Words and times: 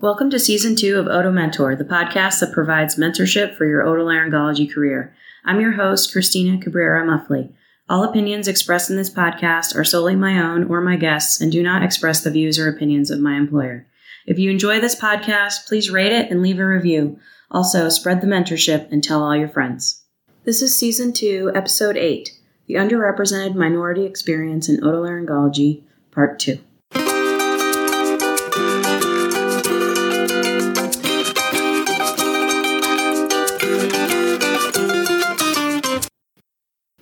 Welcome 0.00 0.28
to 0.30 0.40
season 0.40 0.74
two 0.74 0.98
of 0.98 1.06
Oto 1.06 1.30
Mentor, 1.30 1.76
the 1.76 1.84
podcast 1.84 2.40
that 2.40 2.52
provides 2.52 2.96
mentorship 2.96 3.56
for 3.56 3.64
your 3.64 3.84
otolaryngology 3.84 4.70
career. 4.70 5.14
I'm 5.44 5.60
your 5.60 5.72
host, 5.72 6.12
Cristina 6.12 6.60
Cabrera 6.60 7.06
Muffly. 7.06 7.52
All 7.88 8.02
opinions 8.02 8.48
expressed 8.48 8.90
in 8.90 8.96
this 8.96 9.08
podcast 9.08 9.74
are 9.76 9.84
solely 9.84 10.16
my 10.16 10.42
own 10.42 10.64
or 10.64 10.80
my 10.80 10.96
guests 10.96 11.40
and 11.40 11.50
do 11.50 11.62
not 11.62 11.84
express 11.84 12.22
the 12.24 12.32
views 12.32 12.58
or 12.58 12.68
opinions 12.68 13.08
of 13.10 13.20
my 13.20 13.36
employer. 13.36 13.86
If 14.26 14.36
you 14.36 14.50
enjoy 14.50 14.80
this 14.80 14.98
podcast, 14.98 15.68
please 15.68 15.92
rate 15.92 16.12
it 16.12 16.28
and 16.30 16.42
leave 16.42 16.58
a 16.58 16.66
review. 16.66 17.20
Also, 17.50 17.88
spread 17.88 18.20
the 18.20 18.26
mentorship 18.26 18.90
and 18.90 19.02
tell 19.02 19.22
all 19.22 19.36
your 19.36 19.48
friends. 19.48 20.02
This 20.44 20.60
is 20.60 20.76
season 20.76 21.12
two, 21.12 21.52
episode 21.54 21.96
eight 21.96 22.30
The 22.66 22.74
Underrepresented 22.74 23.54
Minority 23.54 24.04
Experience 24.06 24.68
in 24.68 24.80
Otolaryngology, 24.80 25.84
part 26.10 26.40
two. 26.40 26.58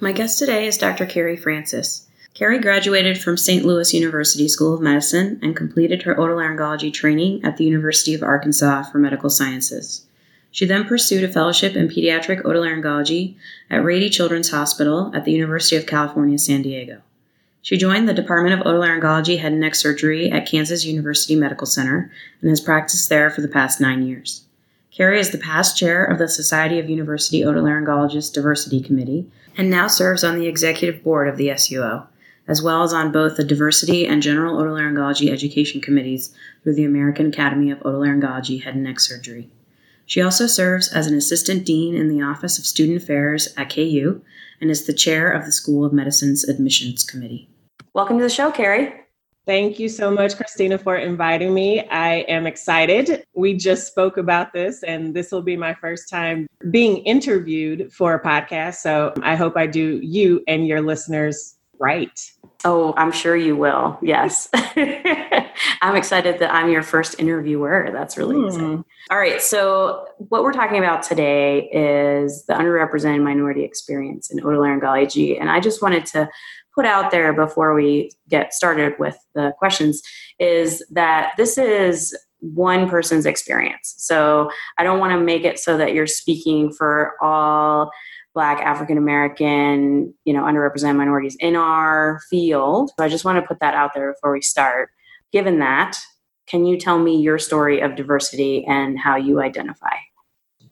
My 0.02 0.11
guest 0.11 0.37
today 0.41 0.66
is 0.66 0.79
Dr. 0.79 1.06
Carrie 1.06 1.37
Francis. 1.37 2.09
Carrie 2.34 2.59
graduated 2.59 3.23
from 3.23 3.37
St. 3.37 3.65
Louis 3.65 3.95
University 3.95 4.48
School 4.48 4.74
of 4.74 4.80
Medicine 4.80 5.38
and 5.41 5.55
completed 5.55 6.02
her 6.02 6.16
otolaryngology 6.16 6.93
training 6.93 7.45
at 7.45 7.56
the 7.56 7.65
University 7.65 8.12
of 8.12 8.20
Arkansas 8.24 8.83
for 8.83 8.98
Medical 8.98 9.30
Sciences. 9.30 10.05
She 10.51 10.66
then 10.66 10.87
pursued 10.87 11.23
a 11.23 11.33
fellowship 11.33 11.77
in 11.77 11.87
pediatric 11.87 12.43
otolaryngology 12.43 13.37
at 13.70 13.84
Rady 13.84 14.10
Children's 14.10 14.51
Hospital 14.51 15.12
at 15.15 15.24
the 15.24 15.30
University 15.30 15.77
of 15.77 15.87
California, 15.87 16.37
San 16.37 16.62
Diego. 16.62 17.01
She 17.62 17.77
joined 17.77 18.09
the 18.09 18.12
Department 18.12 18.60
of 18.60 18.66
Otolaryngology 18.66 19.38
Head 19.38 19.52
and 19.52 19.60
Neck 19.60 19.77
Surgery 19.77 20.32
at 20.32 20.46
Kansas 20.46 20.84
University 20.84 21.37
Medical 21.37 21.69
Center 21.69 22.10
and 22.41 22.51
has 22.51 22.60
practiced 22.60 23.09
there 23.09 23.30
for 23.30 23.41
the 23.41 23.46
past 23.46 23.80
nine 23.80 24.05
years. 24.05 24.43
Carrie 24.91 25.21
is 25.21 25.30
the 25.30 25.38
past 25.38 25.79
chair 25.79 26.05
of 26.05 26.19
the 26.19 26.27
Society 26.27 26.80
of 26.80 26.90
University 26.90 27.43
Otolaryngologists 27.43 28.32
Diversity 28.32 28.80
Committee 28.80 29.30
and 29.57 29.71
now 29.71 29.87
serves 29.87 30.25
on 30.25 30.39
the 30.39 30.47
executive 30.47 31.03
board 31.03 31.29
of 31.29 31.37
the 31.37 31.49
SUO, 31.49 32.07
as 32.49 32.63
well 32.63 32.83
as 32.83 32.93
on 32.93 33.13
both 33.13 33.37
the 33.37 33.45
Diversity 33.45 34.07
and 34.07 34.23
General 34.23 34.57
Otolaryngology 34.57 35.31
Education 35.31 35.81
Committees 35.81 36.35
through 36.63 36.75
the 36.75 36.85
American 36.85 37.27
Academy 37.27 37.71
of 37.71 37.80
Otolaryngology 37.80 38.63
Head 38.63 38.75
and 38.75 38.85
Neck 38.85 39.01
Surgery. 39.01 39.51
She 40.07 40.21
also 40.21 40.47
serves 40.47 40.93
as 40.93 41.07
an 41.07 41.17
assistant 41.17 41.65
dean 41.65 41.95
in 41.95 42.09
the 42.09 42.23
Office 42.23 42.59
of 42.59 42.67
Student 42.67 43.03
Affairs 43.03 43.55
at 43.57 43.73
KU 43.73 44.21
and 44.61 44.71
is 44.71 44.87
the 44.87 44.93
chair 44.93 45.30
of 45.30 45.45
the 45.45 45.53
School 45.53 45.85
of 45.85 45.93
Medicine's 45.93 46.45
Admissions 46.45 47.05
Committee. 47.05 47.49
Welcome 47.95 48.19
to 48.19 48.25
the 48.25 48.30
show, 48.30 48.51
Carrie. 48.51 49.02
Thank 49.45 49.80
you 49.80 49.88
so 49.88 50.10
much, 50.10 50.37
Cristina, 50.37 50.79
for 50.79 50.96
inviting 50.96 51.52
me. 51.52 51.80
I 51.88 52.18
am 52.29 52.46
excited. 52.46 53.24
We 53.35 53.54
just 53.54 53.88
spoke 53.88 54.16
about 54.16 54.52
this, 54.52 54.84
and 54.84 55.15
this 55.15 55.32
will 55.32 55.43
be 55.43 55.57
my 55.57 55.74
first 55.74 56.09
time 56.09 56.46
being 56.71 56.99
interviewed 56.99 57.93
for 57.93 58.15
a 58.15 58.23
podcast. 58.23 58.76
So 58.76 59.12
I 59.23 59.34
hope 59.34 59.57
I 59.57 59.66
do 59.66 59.99
you 60.01 60.45
and 60.46 60.66
your 60.68 60.80
listeners 60.80 61.57
right. 61.80 62.21
Oh, 62.65 62.95
I'm 62.96 63.10
sure 63.10 63.37
you 63.37 63.57
will. 63.57 63.99
Yes. 64.00 64.49
I'm 65.82 65.97
excited 65.97 66.38
that 66.38 66.54
I'm 66.54 66.71
your 66.71 66.84
first 66.84 67.19
interviewer. 67.19 67.91
That's 67.93 68.16
really 68.16 68.37
mm. 68.37 68.47
exciting. 68.47 68.84
All 69.10 69.19
right. 69.19 69.43
So, 69.43 70.06
what 70.16 70.44
we're 70.44 70.53
talking 70.53 70.78
about 70.78 71.03
today 71.03 71.69
is 71.72 72.44
the 72.47 72.54
underrepresented 72.54 73.25
minority 73.25 73.65
experience 73.65 74.31
in 74.31 74.38
otolaryngology. 74.38 75.41
And 75.41 75.50
I 75.50 75.59
just 75.59 75.82
wanted 75.82 76.06
to 76.06 76.31
put 76.75 76.87
out 76.87 77.10
there 77.10 77.32
before 77.32 77.75
we 77.75 78.10
get 78.28 78.54
started 78.54 78.94
with 78.98 79.16
the 79.34 79.53
questions 79.59 80.03
is 80.38 80.84
that 80.91 81.32
this 81.37 81.59
is 81.59 82.16
one 82.41 82.88
person's 82.88 83.26
experience. 83.26 83.94
So 83.98 84.50
I 84.78 84.82
don't 84.82 84.98
want 84.98 85.12
to 85.12 85.20
make 85.20 85.44
it 85.44 85.59
so 85.59 85.76
that 85.76 85.94
you're 85.94 86.06
speaking 86.06 86.72
for 86.72 87.15
all 87.20 87.91
black 88.34 88.60
african 88.60 88.97
american 88.97 90.15
you 90.25 90.32
know 90.32 90.44
underrepresented 90.44 90.97
minorities 90.97 91.37
in 91.38 91.55
our 91.55 92.19
field. 92.31 92.91
So 92.97 93.05
i 93.05 93.09
just 93.09 93.27
want 93.27 93.37
to 93.37 93.47
put 93.47 93.61
that 93.61 93.75
out 93.75 93.93
there 93.94 94.12
before 94.12 94.32
we 94.32 94.41
start. 94.41 94.91
Given 95.32 95.59
that 95.59 95.99
can 96.47 96.66
you 96.66 96.77
tell 96.77 96.99
me 96.99 97.16
your 97.16 97.38
story 97.38 97.81
of 97.81 97.94
diversity 97.94 98.65
and 98.66 98.99
how 98.99 99.16
you 99.16 99.41
identify? 99.41 99.94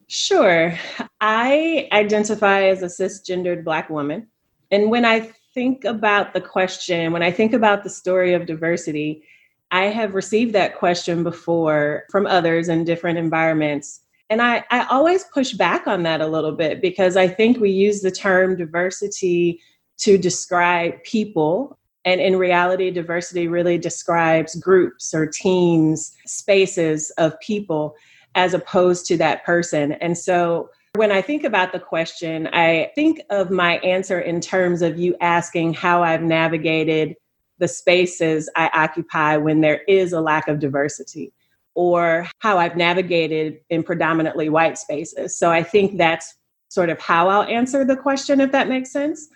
Sure. 0.09 0.75
I 1.21 1.89
identify 1.93 2.65
as 2.65 2.83
a 2.83 2.87
cisgendered 2.87 3.65
black 3.65 3.89
woman. 3.89 4.29
And 4.71 4.91
when 4.91 5.05
i 5.05 5.31
think 5.61 5.85
about 5.85 6.33
the 6.33 6.41
question, 6.41 7.13
when 7.13 7.23
I 7.23 7.31
think 7.31 7.53
about 7.53 7.85
the 7.85 7.91
story 7.91 8.33
of 8.33 8.47
diversity, 8.47 9.23
I 9.71 9.85
have 9.89 10.15
received 10.15 10.55
that 10.55 10.79
question 10.79 11.23
before 11.23 12.05
from 12.11 12.27
others 12.27 12.71
in 12.71 12.85
different 12.85 13.19
environments. 13.19 14.01
And 14.31 14.41
I, 14.41 14.65
I 14.71 14.87
always 14.87 15.25
push 15.25 15.53
back 15.53 15.87
on 15.87 16.03
that 16.05 16.23
a 16.23 16.27
little 16.27 16.53
bit 16.53 16.81
because 16.81 17.15
I 17.15 17.29
think 17.29 17.61
we 17.61 17.69
use 17.69 18.01
the 18.01 18.11
term 18.11 18.57
diversity 18.57 19.61
to 19.99 20.17
describe 20.17 21.03
people. 21.03 21.79
And 22.07 22.23
in 22.23 22.37
reality, 22.37 22.91
diversity 22.91 23.47
really 23.47 23.77
describes 23.77 24.55
groups 24.55 25.13
or 25.13 25.27
teams, 25.27 26.17
spaces 26.25 27.11
of 27.19 27.39
people, 27.41 27.97
as 28.35 28.55
opposed 28.55 29.05
to 29.09 29.19
that 29.19 29.45
person. 29.45 29.93
And 29.93 30.17
so 30.17 30.71
when 30.95 31.13
I 31.13 31.23
think 31.23 31.45
about 31.45 31.73
the 31.73 31.79
question, 31.79 32.49
I 32.49 32.91
think 32.95 33.21
of 33.31 33.51
my 33.51 33.79
answer 33.79 34.21
in 34.21 34.41
terms 34.41 34.83
of 34.83 34.99
you 34.99 35.17
asking 35.21 35.75
how 35.75 36.03
I've 36.03 36.23
navigated 36.23 37.15
the 37.59 37.69
spaces 37.69 38.51
I 38.57 38.71
occupy 38.75 39.37
when 39.37 39.61
there 39.61 39.83
is 39.87 40.13
a 40.13 40.21
lack 40.21 40.49
of 40.49 40.59
diversity, 40.59 41.33
or 41.75 42.27
how 42.39 42.59
I've 42.59 42.77
navigated 42.77 43.61
in 43.71 43.83
predominantly 43.83 44.49
white 44.49 44.79
spaces. 44.79 45.39
So 45.39 45.51
I 45.51 45.63
think 45.63 45.97
that's 45.97 46.35
sort 46.69 46.91
of 46.91 46.99
how 46.99 47.29
I'll 47.29 47.45
answer 47.45 47.85
the 47.85 47.97
question, 47.97 48.41
if 48.41 48.51
that 48.53 48.69
makes 48.69 48.91
sense. 48.91 49.29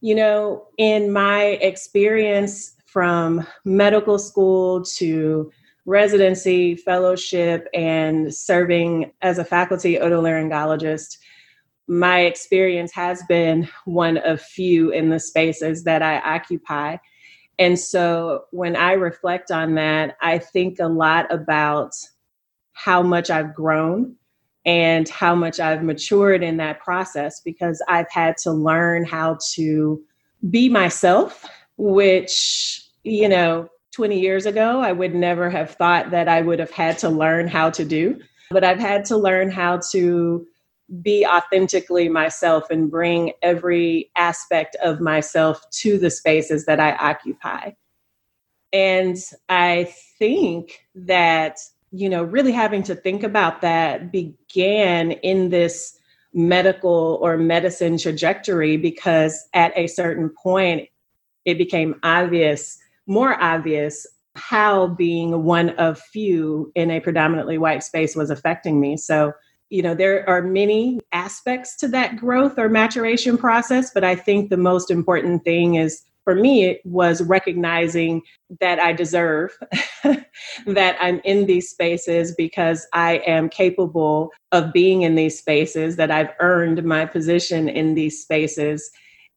You 0.00 0.14
know, 0.14 0.66
in 0.78 1.12
my 1.12 1.42
experience 1.42 2.74
from 2.86 3.46
medical 3.64 4.18
school 4.18 4.84
to 4.84 5.50
residency, 5.86 6.76
fellowship, 6.76 7.68
and 7.74 8.34
serving 8.34 9.12
as 9.22 9.38
a 9.38 9.44
faculty 9.44 9.96
otolaryngologist, 9.96 11.18
my 11.86 12.20
experience 12.20 12.92
has 12.94 13.22
been 13.28 13.68
one 13.84 14.16
of 14.18 14.40
few 14.40 14.90
in 14.90 15.10
the 15.10 15.20
spaces 15.20 15.84
that 15.84 16.02
I 16.02 16.18
occupy. 16.20 16.96
And 17.58 17.78
so 17.78 18.44
when 18.50 18.74
I 18.74 18.92
reflect 18.92 19.50
on 19.50 19.74
that, 19.74 20.16
I 20.20 20.38
think 20.38 20.78
a 20.80 20.88
lot 20.88 21.32
about 21.32 21.92
how 22.72 23.02
much 23.02 23.30
I've 23.30 23.54
grown 23.54 24.16
and 24.66 25.08
how 25.08 25.34
much 25.34 25.60
I've 25.60 25.82
matured 25.82 26.42
in 26.42 26.56
that 26.56 26.80
process 26.80 27.40
because 27.40 27.82
I've 27.86 28.10
had 28.10 28.36
to 28.38 28.50
learn 28.50 29.04
how 29.04 29.38
to 29.52 30.02
be 30.50 30.68
myself, 30.68 31.44
which, 31.76 32.82
you 33.02 33.28
know, 33.28 33.68
20 33.94 34.18
years 34.18 34.44
ago, 34.44 34.80
I 34.80 34.92
would 34.92 35.14
never 35.14 35.48
have 35.48 35.70
thought 35.70 36.10
that 36.10 36.28
I 36.28 36.42
would 36.42 36.58
have 36.58 36.72
had 36.72 36.98
to 36.98 37.08
learn 37.08 37.46
how 37.46 37.70
to 37.70 37.84
do. 37.84 38.20
But 38.50 38.64
I've 38.64 38.80
had 38.80 39.04
to 39.06 39.16
learn 39.16 39.50
how 39.50 39.80
to 39.92 40.46
be 41.00 41.24
authentically 41.24 42.08
myself 42.08 42.70
and 42.70 42.90
bring 42.90 43.32
every 43.40 44.10
aspect 44.16 44.76
of 44.82 45.00
myself 45.00 45.62
to 45.70 45.96
the 45.96 46.10
spaces 46.10 46.66
that 46.66 46.80
I 46.80 46.92
occupy. 46.96 47.70
And 48.72 49.16
I 49.48 49.94
think 50.18 50.84
that, 50.96 51.58
you 51.92 52.08
know, 52.08 52.24
really 52.24 52.52
having 52.52 52.82
to 52.84 52.96
think 52.96 53.22
about 53.22 53.60
that 53.62 54.10
began 54.10 55.12
in 55.12 55.50
this 55.50 55.96
medical 56.34 57.20
or 57.22 57.38
medicine 57.38 57.96
trajectory 57.96 58.76
because 58.76 59.46
at 59.54 59.72
a 59.76 59.86
certain 59.86 60.28
point 60.42 60.88
it 61.44 61.56
became 61.56 62.00
obvious 62.02 62.78
more 63.06 63.40
obvious 63.42 64.06
how 64.36 64.88
being 64.88 65.44
one 65.44 65.70
of 65.70 65.98
few 65.98 66.72
in 66.74 66.90
a 66.90 67.00
predominantly 67.00 67.58
white 67.58 67.82
space 67.82 68.16
was 68.16 68.30
affecting 68.30 68.80
me. 68.80 68.96
So, 68.96 69.32
you 69.70 69.82
know, 69.82 69.94
there 69.94 70.28
are 70.28 70.42
many 70.42 71.00
aspects 71.12 71.76
to 71.76 71.88
that 71.88 72.16
growth 72.16 72.58
or 72.58 72.68
maturation 72.68 73.38
process, 73.38 73.92
but 73.92 74.04
I 74.04 74.14
think 74.14 74.50
the 74.50 74.56
most 74.56 74.90
important 74.90 75.44
thing 75.44 75.76
is 75.76 76.02
for 76.24 76.34
me 76.34 76.64
it 76.64 76.80
was 76.84 77.22
recognizing 77.22 78.22
that 78.60 78.78
I 78.78 78.92
deserve 78.92 79.56
that 80.66 80.96
I'm 80.98 81.20
in 81.24 81.46
these 81.46 81.68
spaces 81.68 82.34
because 82.34 82.86
I 82.92 83.18
am 83.26 83.48
capable 83.48 84.30
of 84.50 84.72
being 84.72 85.02
in 85.02 85.14
these 85.14 85.38
spaces, 85.38 85.96
that 85.96 86.10
I've 86.10 86.30
earned 86.40 86.82
my 86.84 87.04
position 87.04 87.68
in 87.68 87.94
these 87.94 88.20
spaces, 88.20 88.90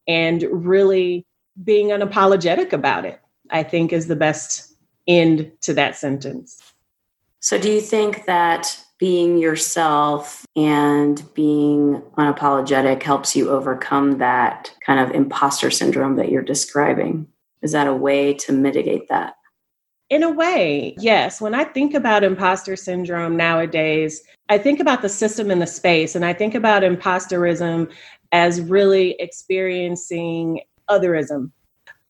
and 0.06 0.44
really 0.50 1.26
being 1.62 1.88
unapologetic 1.88 2.72
about 2.72 3.04
it. 3.04 3.20
I 3.50 3.62
think 3.62 3.92
is 3.92 4.06
the 4.06 4.16
best 4.16 4.74
end 5.06 5.50
to 5.62 5.74
that 5.74 5.96
sentence. 5.96 6.62
So, 7.40 7.58
do 7.58 7.70
you 7.70 7.80
think 7.80 8.26
that 8.26 8.78
being 8.98 9.38
yourself 9.38 10.44
and 10.56 11.22
being 11.34 12.02
unapologetic 12.18 13.02
helps 13.02 13.36
you 13.36 13.48
overcome 13.48 14.18
that 14.18 14.74
kind 14.84 14.98
of 14.98 15.14
imposter 15.14 15.70
syndrome 15.70 16.16
that 16.16 16.30
you're 16.30 16.42
describing? 16.42 17.26
Is 17.62 17.72
that 17.72 17.86
a 17.86 17.94
way 17.94 18.34
to 18.34 18.52
mitigate 18.52 19.08
that? 19.08 19.34
In 20.10 20.22
a 20.22 20.30
way, 20.30 20.96
yes. 20.98 21.40
When 21.40 21.54
I 21.54 21.64
think 21.64 21.94
about 21.94 22.24
imposter 22.24 22.76
syndrome 22.76 23.36
nowadays, 23.36 24.22
I 24.48 24.56
think 24.56 24.80
about 24.80 25.02
the 25.02 25.08
system 25.08 25.50
and 25.50 25.60
the 25.60 25.66
space 25.66 26.14
and 26.14 26.24
I 26.24 26.32
think 26.32 26.54
about 26.54 26.82
imposterism 26.82 27.92
as 28.32 28.60
really 28.60 29.16
experiencing 29.18 30.62
otherism. 30.90 31.50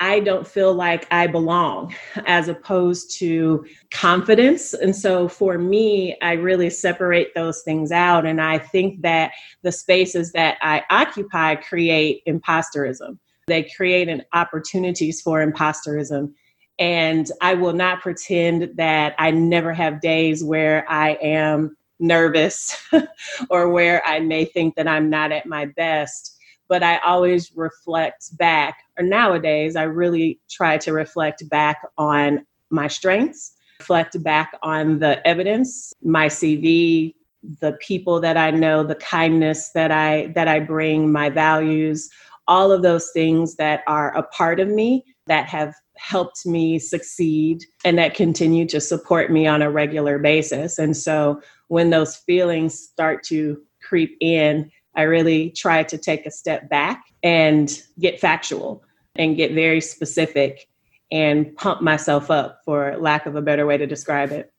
I 0.01 0.21
don't 0.21 0.47
feel 0.47 0.75
like 0.75 1.09
I 1.11 1.27
belong 1.27 1.95
as 2.27 2.49
opposed 2.49 3.19
to 3.19 3.67
confidence. 3.91 4.73
And 4.73 4.95
so 4.95 5.27
for 5.27 5.59
me, 5.59 6.17
I 6.23 6.35
really 6.35 6.71
separate 6.71 7.35
those 7.35 7.63
things 7.63 7.91
out. 7.91 8.25
And 8.25 8.41
I 8.41 8.59
think 8.59 9.03
that 9.03 9.33
the 9.63 9.73
spaces 9.73 10.31
that 10.33 10.57
I 10.63 10.85
occupy 10.91 11.57
create 11.57 12.23
imposterism. 12.29 13.19
They 13.49 13.69
create 13.77 14.09
an 14.09 14.23
opportunities 14.35 15.21
for 15.21 15.45
imposterism. 15.45 16.33
And 16.79 17.29
I 17.41 17.55
will 17.55 17.73
not 17.73 18.01
pretend 18.01 18.77
that 18.77 19.17
I 19.19 19.33
never 19.33 19.73
have 19.73 20.01
days 20.01 20.45
where 20.45 20.89
I 20.89 21.15
am 21.15 21.77
nervous 21.99 22.81
or 23.51 23.69
where 23.69 24.07
I 24.07 24.21
may 24.21 24.45
think 24.45 24.77
that 24.77 24.87
I'm 24.87 25.11
not 25.11 25.33
at 25.33 25.47
my 25.47 25.67
best. 25.67 26.38
But 26.69 26.83
I 26.83 26.99
always 26.99 27.53
reflect 27.57 28.37
back, 28.37 28.79
or 28.99 29.05
nowadays, 29.05 29.75
I 29.77 29.85
really 29.85 30.39
try 30.51 30.79
to 30.79 30.93
reflect 30.93 31.49
back 31.49 31.79
on 31.97 32.45
my 32.71 32.89
strengths, 32.89 33.53
reflect 33.81 34.23
back 34.23 34.53
on 34.63 34.99
the 34.99 35.27
evidence, 35.27 35.95
my 36.03 36.27
CV, 36.27 37.15
the 37.61 37.73
people 37.81 38.21
that 38.21 38.37
I 38.37 38.51
know, 38.51 38.83
the 38.83 38.97
kindness 38.97 39.71
that 39.75 39.91
I 39.91 40.33
that 40.35 40.49
I 40.49 40.61
bring, 40.61 41.11
my 41.11 41.31
values, 41.31 42.11
all 42.47 42.73
of 42.73 42.83
those 42.83 43.11
things 43.13 43.57
that 43.57 43.83
are 43.87 44.17
a 44.17 44.23
part 44.23 44.59
of 44.61 44.69
me 44.69 45.05
that 45.27 45.47
have 45.47 45.75
helped 45.97 46.47
me 46.47 46.79
succeed 46.79 47.65
and 47.85 47.99
that 47.99 48.15
continue 48.15 48.67
to 48.67 48.81
support 48.81 49.31
me 49.31 49.47
on 49.47 49.63
a 49.63 49.71
regular 49.71 50.19
basis. 50.19 50.79
And 50.79 50.97
so 50.97 51.41
when 51.69 51.91
those 51.91 52.17
feelings 52.17 52.79
start 52.79 53.23
to 53.25 53.61
creep 53.83 54.17
in, 54.21 54.71
I 54.99 55.03
really 55.03 55.51
try 55.51 55.85
to 55.85 55.97
take 55.97 56.27
a 56.27 56.31
step 56.31 56.69
back 56.69 57.05
and 57.23 57.71
get 58.01 58.19
factual 58.19 58.83
and 59.15 59.37
get 59.37 59.53
very 59.53 59.81
specific 59.81 60.67
and 61.13 61.57
pump 61.57 61.83
myself 61.83 62.33
up, 62.33 62.61
for 62.65 62.97
lack 62.99 63.25
of 63.25 63.37
a 63.37 63.41
better 63.41 63.65
way 63.65 63.77
to 63.77 63.87
describe 63.87 64.33
it. 64.33 64.53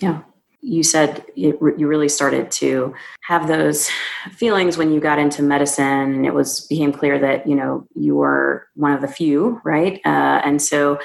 Yeah. 0.00 0.22
You 0.62 0.82
said 0.82 1.24
you, 1.34 1.58
really 1.60 2.08
started 2.08 2.50
to 2.52 2.94
have 3.20 3.48
those 3.48 3.90
feelings 4.32 4.78
when 4.78 4.90
you 4.92 4.98
got 4.98 5.18
into 5.18 5.42
medicine 5.42 5.84
and 5.84 6.26
it 6.26 6.32
was 6.32 6.66
became 6.68 6.90
clear 6.90 7.18
that 7.18 7.46
you 7.46 7.54
know 7.54 7.86
you 7.94 8.16
were 8.16 8.66
one 8.74 8.92
of 8.92 9.02
the 9.02 9.08
few 9.08 9.60
right? 9.62 10.00
Uh, 10.04 10.40
and 10.42 10.60
so 10.60 10.98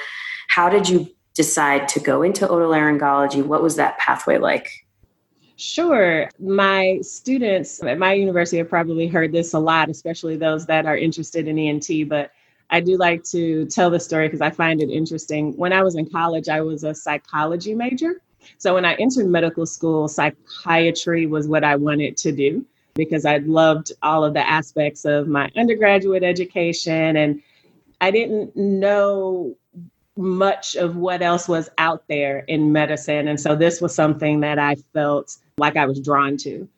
how 0.48 0.68
did 0.68 0.88
you 0.88 1.06
decide 1.34 1.88
to 1.88 2.00
go 2.00 2.22
into 2.22 2.46
otolaryngology? 2.46 3.44
What 3.44 3.62
was 3.62 3.76
that 3.76 3.98
pathway 3.98 4.38
like 4.38 4.81
Sure. 5.62 6.28
My 6.40 6.98
students 7.02 7.80
at 7.84 7.96
my 7.96 8.14
university 8.14 8.58
have 8.58 8.68
probably 8.68 9.06
heard 9.06 9.30
this 9.30 9.54
a 9.54 9.60
lot, 9.60 9.88
especially 9.88 10.36
those 10.36 10.66
that 10.66 10.86
are 10.86 10.96
interested 10.96 11.46
in 11.46 11.56
ENT, 11.56 12.08
but 12.08 12.32
I 12.68 12.80
do 12.80 12.96
like 12.96 13.22
to 13.30 13.66
tell 13.66 13.88
the 13.88 14.00
story 14.00 14.26
because 14.26 14.40
I 14.40 14.50
find 14.50 14.82
it 14.82 14.90
interesting. 14.90 15.56
When 15.56 15.72
I 15.72 15.84
was 15.84 15.94
in 15.94 16.10
college, 16.10 16.48
I 16.48 16.62
was 16.62 16.82
a 16.82 16.92
psychology 16.92 17.76
major. 17.76 18.20
So 18.58 18.74
when 18.74 18.84
I 18.84 18.94
entered 18.94 19.28
medical 19.28 19.64
school, 19.64 20.08
psychiatry 20.08 21.26
was 21.26 21.46
what 21.46 21.62
I 21.62 21.76
wanted 21.76 22.16
to 22.16 22.32
do 22.32 22.66
because 22.94 23.24
I 23.24 23.36
loved 23.36 23.92
all 24.02 24.24
of 24.24 24.34
the 24.34 24.46
aspects 24.46 25.04
of 25.04 25.28
my 25.28 25.48
undergraduate 25.56 26.24
education 26.24 27.16
and 27.16 27.40
I 28.00 28.10
didn't 28.10 28.56
know 28.56 29.56
much 30.16 30.74
of 30.74 30.96
what 30.96 31.22
else 31.22 31.46
was 31.46 31.70
out 31.78 32.02
there 32.08 32.40
in 32.48 32.72
medicine. 32.72 33.28
And 33.28 33.40
so 33.40 33.54
this 33.54 33.80
was 33.80 33.94
something 33.94 34.40
that 34.40 34.58
I 34.58 34.74
felt 34.92 35.38
like 35.58 35.76
I 35.76 35.86
was 35.86 36.00
drawn 36.00 36.36
to. 36.38 36.68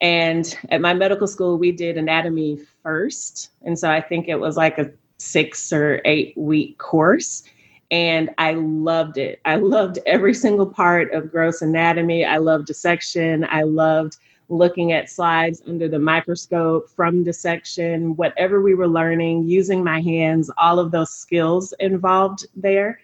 And 0.00 0.56
at 0.70 0.80
my 0.80 0.92
medical 0.92 1.26
school, 1.26 1.56
we 1.56 1.72
did 1.72 1.96
anatomy 1.96 2.58
first. 2.82 3.50
And 3.62 3.78
so 3.78 3.90
I 3.90 4.00
think 4.00 4.28
it 4.28 4.36
was 4.36 4.56
like 4.56 4.78
a 4.78 4.90
six 5.18 5.72
or 5.72 6.00
eight 6.04 6.36
week 6.36 6.78
course 6.78 7.44
and 7.90 8.30
I 8.38 8.54
loved 8.54 9.18
it. 9.18 9.40
I 9.44 9.56
loved 9.56 9.98
every 10.06 10.34
single 10.34 10.66
part 10.66 11.12
of 11.12 11.30
gross 11.30 11.62
anatomy. 11.62 12.24
I 12.24 12.38
loved 12.38 12.66
dissection. 12.66 13.46
I 13.48 13.62
loved 13.62 14.16
looking 14.48 14.92
at 14.92 15.08
slides 15.08 15.62
under 15.66 15.88
the 15.88 15.98
microscope 15.98 16.90
from 16.90 17.24
dissection, 17.24 18.16
whatever 18.16 18.60
we 18.60 18.74
were 18.74 18.88
learning, 18.88 19.44
using 19.44 19.82
my 19.82 20.00
hands, 20.00 20.50
all 20.58 20.78
of 20.78 20.90
those 20.90 21.10
skills 21.10 21.72
involved 21.80 22.46
there. 22.56 23.00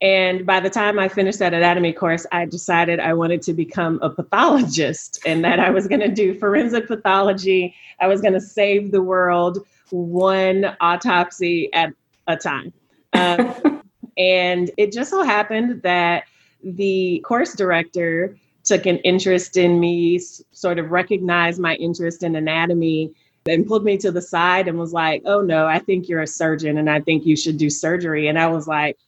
And 0.00 0.46
by 0.46 0.60
the 0.60 0.70
time 0.70 0.98
I 0.98 1.08
finished 1.08 1.40
that 1.40 1.54
anatomy 1.54 1.92
course, 1.92 2.24
I 2.30 2.44
decided 2.44 3.00
I 3.00 3.14
wanted 3.14 3.42
to 3.42 3.52
become 3.52 3.98
a 4.00 4.10
pathologist 4.10 5.20
and 5.26 5.44
that 5.44 5.58
I 5.58 5.70
was 5.70 5.88
going 5.88 6.00
to 6.00 6.08
do 6.08 6.38
forensic 6.38 6.86
pathology. 6.86 7.74
I 8.00 8.06
was 8.06 8.20
going 8.20 8.34
to 8.34 8.40
save 8.40 8.92
the 8.92 9.02
world 9.02 9.66
one 9.90 10.76
autopsy 10.80 11.72
at 11.72 11.92
a 12.28 12.36
time. 12.36 12.72
Um, 13.12 13.82
and 14.18 14.70
it 14.76 14.92
just 14.92 15.10
so 15.10 15.22
happened 15.22 15.82
that 15.82 16.24
the 16.62 17.20
course 17.26 17.54
director 17.54 18.36
took 18.62 18.86
an 18.86 18.98
interest 18.98 19.56
in 19.56 19.80
me, 19.80 20.20
sort 20.52 20.78
of 20.78 20.90
recognized 20.90 21.58
my 21.58 21.74
interest 21.76 22.22
in 22.22 22.36
anatomy, 22.36 23.12
and 23.48 23.66
pulled 23.66 23.84
me 23.84 23.96
to 23.96 24.12
the 24.12 24.20
side 24.20 24.68
and 24.68 24.78
was 24.78 24.92
like, 24.92 25.22
Oh 25.24 25.40
no, 25.40 25.66
I 25.66 25.78
think 25.78 26.08
you're 26.08 26.20
a 26.20 26.26
surgeon 26.26 26.76
and 26.76 26.90
I 26.90 27.00
think 27.00 27.24
you 27.24 27.34
should 27.34 27.56
do 27.56 27.70
surgery. 27.70 28.28
And 28.28 28.38
I 28.38 28.48
was 28.48 28.68
like, 28.68 28.98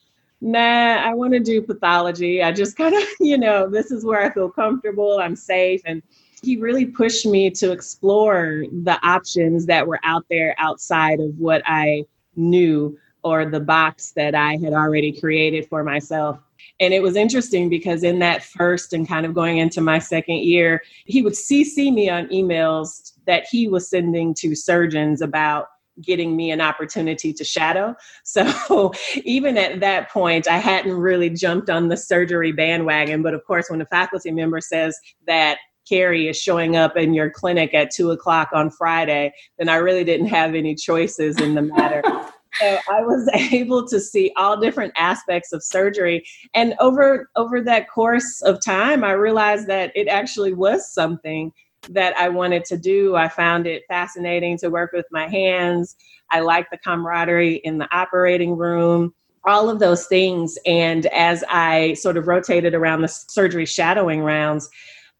Nah, 0.40 0.96
I 0.96 1.12
want 1.14 1.34
to 1.34 1.40
do 1.40 1.60
pathology. 1.60 2.42
I 2.42 2.52
just 2.52 2.76
kind 2.76 2.94
of, 2.94 3.02
you 3.20 3.36
know, 3.36 3.68
this 3.68 3.90
is 3.90 4.04
where 4.04 4.22
I 4.22 4.30
feel 4.30 4.50
comfortable, 4.50 5.18
I'm 5.18 5.36
safe. 5.36 5.82
And 5.84 6.02
he 6.42 6.56
really 6.56 6.86
pushed 6.86 7.26
me 7.26 7.50
to 7.50 7.72
explore 7.72 8.64
the 8.84 8.98
options 9.06 9.66
that 9.66 9.86
were 9.86 10.00
out 10.02 10.24
there 10.30 10.54
outside 10.58 11.20
of 11.20 11.38
what 11.38 11.62
I 11.66 12.06
knew 12.36 12.98
or 13.22 13.44
the 13.44 13.60
box 13.60 14.12
that 14.12 14.34
I 14.34 14.56
had 14.56 14.72
already 14.72 15.12
created 15.12 15.68
for 15.68 15.84
myself. 15.84 16.38
And 16.80 16.94
it 16.94 17.02
was 17.02 17.16
interesting 17.16 17.68
because 17.68 18.02
in 18.02 18.18
that 18.20 18.42
first 18.42 18.94
and 18.94 19.06
kind 19.06 19.26
of 19.26 19.34
going 19.34 19.58
into 19.58 19.82
my 19.82 19.98
second 19.98 20.38
year, 20.38 20.80
he 21.04 21.20
would 21.20 21.34
CC 21.34 21.92
me 21.92 22.08
on 22.08 22.28
emails 22.28 23.12
that 23.26 23.46
he 23.50 23.68
was 23.68 23.90
sending 23.90 24.32
to 24.34 24.54
surgeons 24.54 25.20
about 25.20 25.66
getting 26.02 26.36
me 26.36 26.50
an 26.50 26.60
opportunity 26.60 27.32
to 27.32 27.44
shadow. 27.44 27.94
So 28.24 28.92
even 29.24 29.56
at 29.56 29.80
that 29.80 30.10
point, 30.10 30.48
I 30.48 30.58
hadn't 30.58 30.94
really 30.94 31.30
jumped 31.30 31.70
on 31.70 31.88
the 31.88 31.96
surgery 31.96 32.52
bandwagon. 32.52 33.22
But 33.22 33.34
of 33.34 33.44
course, 33.44 33.70
when 33.70 33.80
a 33.80 33.86
faculty 33.86 34.30
member 34.30 34.60
says 34.60 34.98
that 35.26 35.58
Carrie 35.88 36.28
is 36.28 36.40
showing 36.40 36.76
up 36.76 36.96
in 36.96 37.14
your 37.14 37.30
clinic 37.30 37.74
at 37.74 37.90
two 37.90 38.10
o'clock 38.10 38.50
on 38.52 38.70
Friday, 38.70 39.32
then 39.58 39.68
I 39.68 39.76
really 39.76 40.04
didn't 40.04 40.28
have 40.28 40.54
any 40.54 40.74
choices 40.74 41.40
in 41.40 41.54
the 41.54 41.62
matter. 41.62 42.02
so 42.60 42.78
I 42.88 43.02
was 43.02 43.28
able 43.52 43.86
to 43.88 44.00
see 44.00 44.32
all 44.36 44.60
different 44.60 44.92
aspects 44.96 45.52
of 45.52 45.62
surgery. 45.62 46.24
And 46.54 46.74
over 46.80 47.30
over 47.36 47.60
that 47.62 47.90
course 47.90 48.40
of 48.42 48.64
time, 48.64 49.04
I 49.04 49.12
realized 49.12 49.66
that 49.66 49.92
it 49.94 50.08
actually 50.08 50.52
was 50.52 50.92
something 50.92 51.52
that 51.88 52.16
I 52.16 52.28
wanted 52.28 52.64
to 52.66 52.76
do. 52.76 53.16
I 53.16 53.28
found 53.28 53.66
it 53.66 53.84
fascinating 53.88 54.58
to 54.58 54.68
work 54.68 54.92
with 54.92 55.06
my 55.10 55.26
hands. 55.26 55.96
I 56.30 56.40
liked 56.40 56.70
the 56.70 56.78
camaraderie 56.78 57.56
in 57.56 57.78
the 57.78 57.88
operating 57.94 58.56
room, 58.56 59.14
all 59.44 59.70
of 59.70 59.78
those 59.78 60.06
things. 60.06 60.58
And 60.66 61.06
as 61.06 61.42
I 61.48 61.94
sort 61.94 62.16
of 62.16 62.28
rotated 62.28 62.74
around 62.74 63.02
the 63.02 63.08
surgery 63.08 63.66
shadowing 63.66 64.20
rounds, 64.20 64.68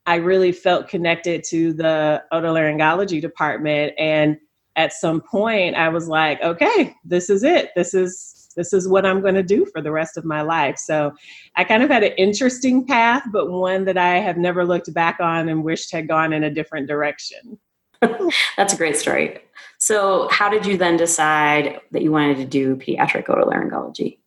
I 0.07 0.17
really 0.17 0.53
felt 0.53 0.89
connected 0.89 1.45
to 1.45 1.73
the 1.73 2.23
otolaryngology 2.33 3.21
department 3.21 3.95
and 3.99 4.39
at 4.77 4.93
some 4.93 5.21
point 5.21 5.77
I 5.77 5.89
was 5.89 6.09
like, 6.09 6.41
okay, 6.43 6.95
this 7.05 7.29
is 7.29 7.43
it. 7.43 7.71
This 7.77 7.93
is 7.93 8.40
this 8.55 8.73
is 8.73 8.89
what 8.89 9.07
I'm 9.07 9.21
going 9.21 9.35
to 9.35 9.43
do 9.43 9.67
for 9.67 9.81
the 9.81 9.93
rest 9.93 10.17
of 10.17 10.25
my 10.25 10.43
life. 10.43 10.79
So 10.79 11.13
I 11.57 11.65
kind 11.65 11.83
of 11.83 11.91
had 11.91 12.03
an 12.03 12.13
interesting 12.13 12.87
path, 12.87 13.25
but 13.33 13.51
one 13.51 13.85
that 13.85 13.99
I 13.99 14.17
have 14.19 14.37
never 14.37 14.65
looked 14.65 14.93
back 14.93 15.19
on 15.21 15.49
and 15.49 15.65
wished 15.65 15.93
had 15.93 16.09
gone 16.09 16.33
in 16.33 16.45
a 16.45 16.51
different 16.51 16.89
direction. 16.89 17.59
That's 18.57 18.73
a 18.73 18.77
great 18.77 18.97
story. 18.97 19.39
So, 19.79 20.29
how 20.31 20.49
did 20.49 20.65
you 20.65 20.77
then 20.77 20.97
decide 20.97 21.81
that 21.91 22.03
you 22.03 22.13
wanted 22.13 22.37
to 22.39 22.45
do 22.45 22.77
pediatric 22.77 23.27
otolaryngology? 23.27 24.19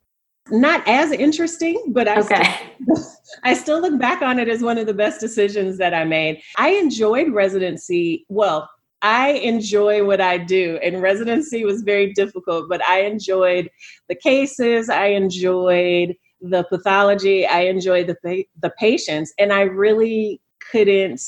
Not 0.50 0.88
as 0.88 1.12
interesting, 1.12 1.82
but 1.88 2.08
I, 2.08 2.20
okay. 2.20 2.56
still, 2.82 3.08
I 3.44 3.53
still 3.53 3.82
look 3.82 4.00
back 4.00 4.22
on 4.22 4.39
it 4.39 4.48
as 4.48 4.62
one 4.62 4.77
of 4.77 4.86
the 4.86 4.94
best 4.94 5.20
decisions 5.20 5.77
that 5.77 5.94
I 5.94 6.03
made. 6.03 6.42
I 6.58 6.70
enjoyed 6.72 7.32
residency. 7.32 8.25
Well, 8.30 8.70
I 9.04 9.32
enjoy 9.32 10.06
what 10.06 10.22
I 10.22 10.38
do. 10.38 10.80
And 10.82 11.02
residency 11.02 11.66
was 11.66 11.82
very 11.82 12.14
difficult, 12.14 12.70
but 12.70 12.84
I 12.88 13.02
enjoyed 13.02 13.70
the 14.08 14.16
cases. 14.16 14.90
I 14.90 15.08
enjoyed 15.08 16.16
the 16.42 16.64
pathology. 16.64 17.46
I 17.46 17.62
enjoyed 17.62 18.08
the 18.08 18.46
the 18.60 18.72
patients, 18.72 19.34
and 19.38 19.54
I 19.54 19.62
really 19.62 20.42
couldn't 20.72 21.22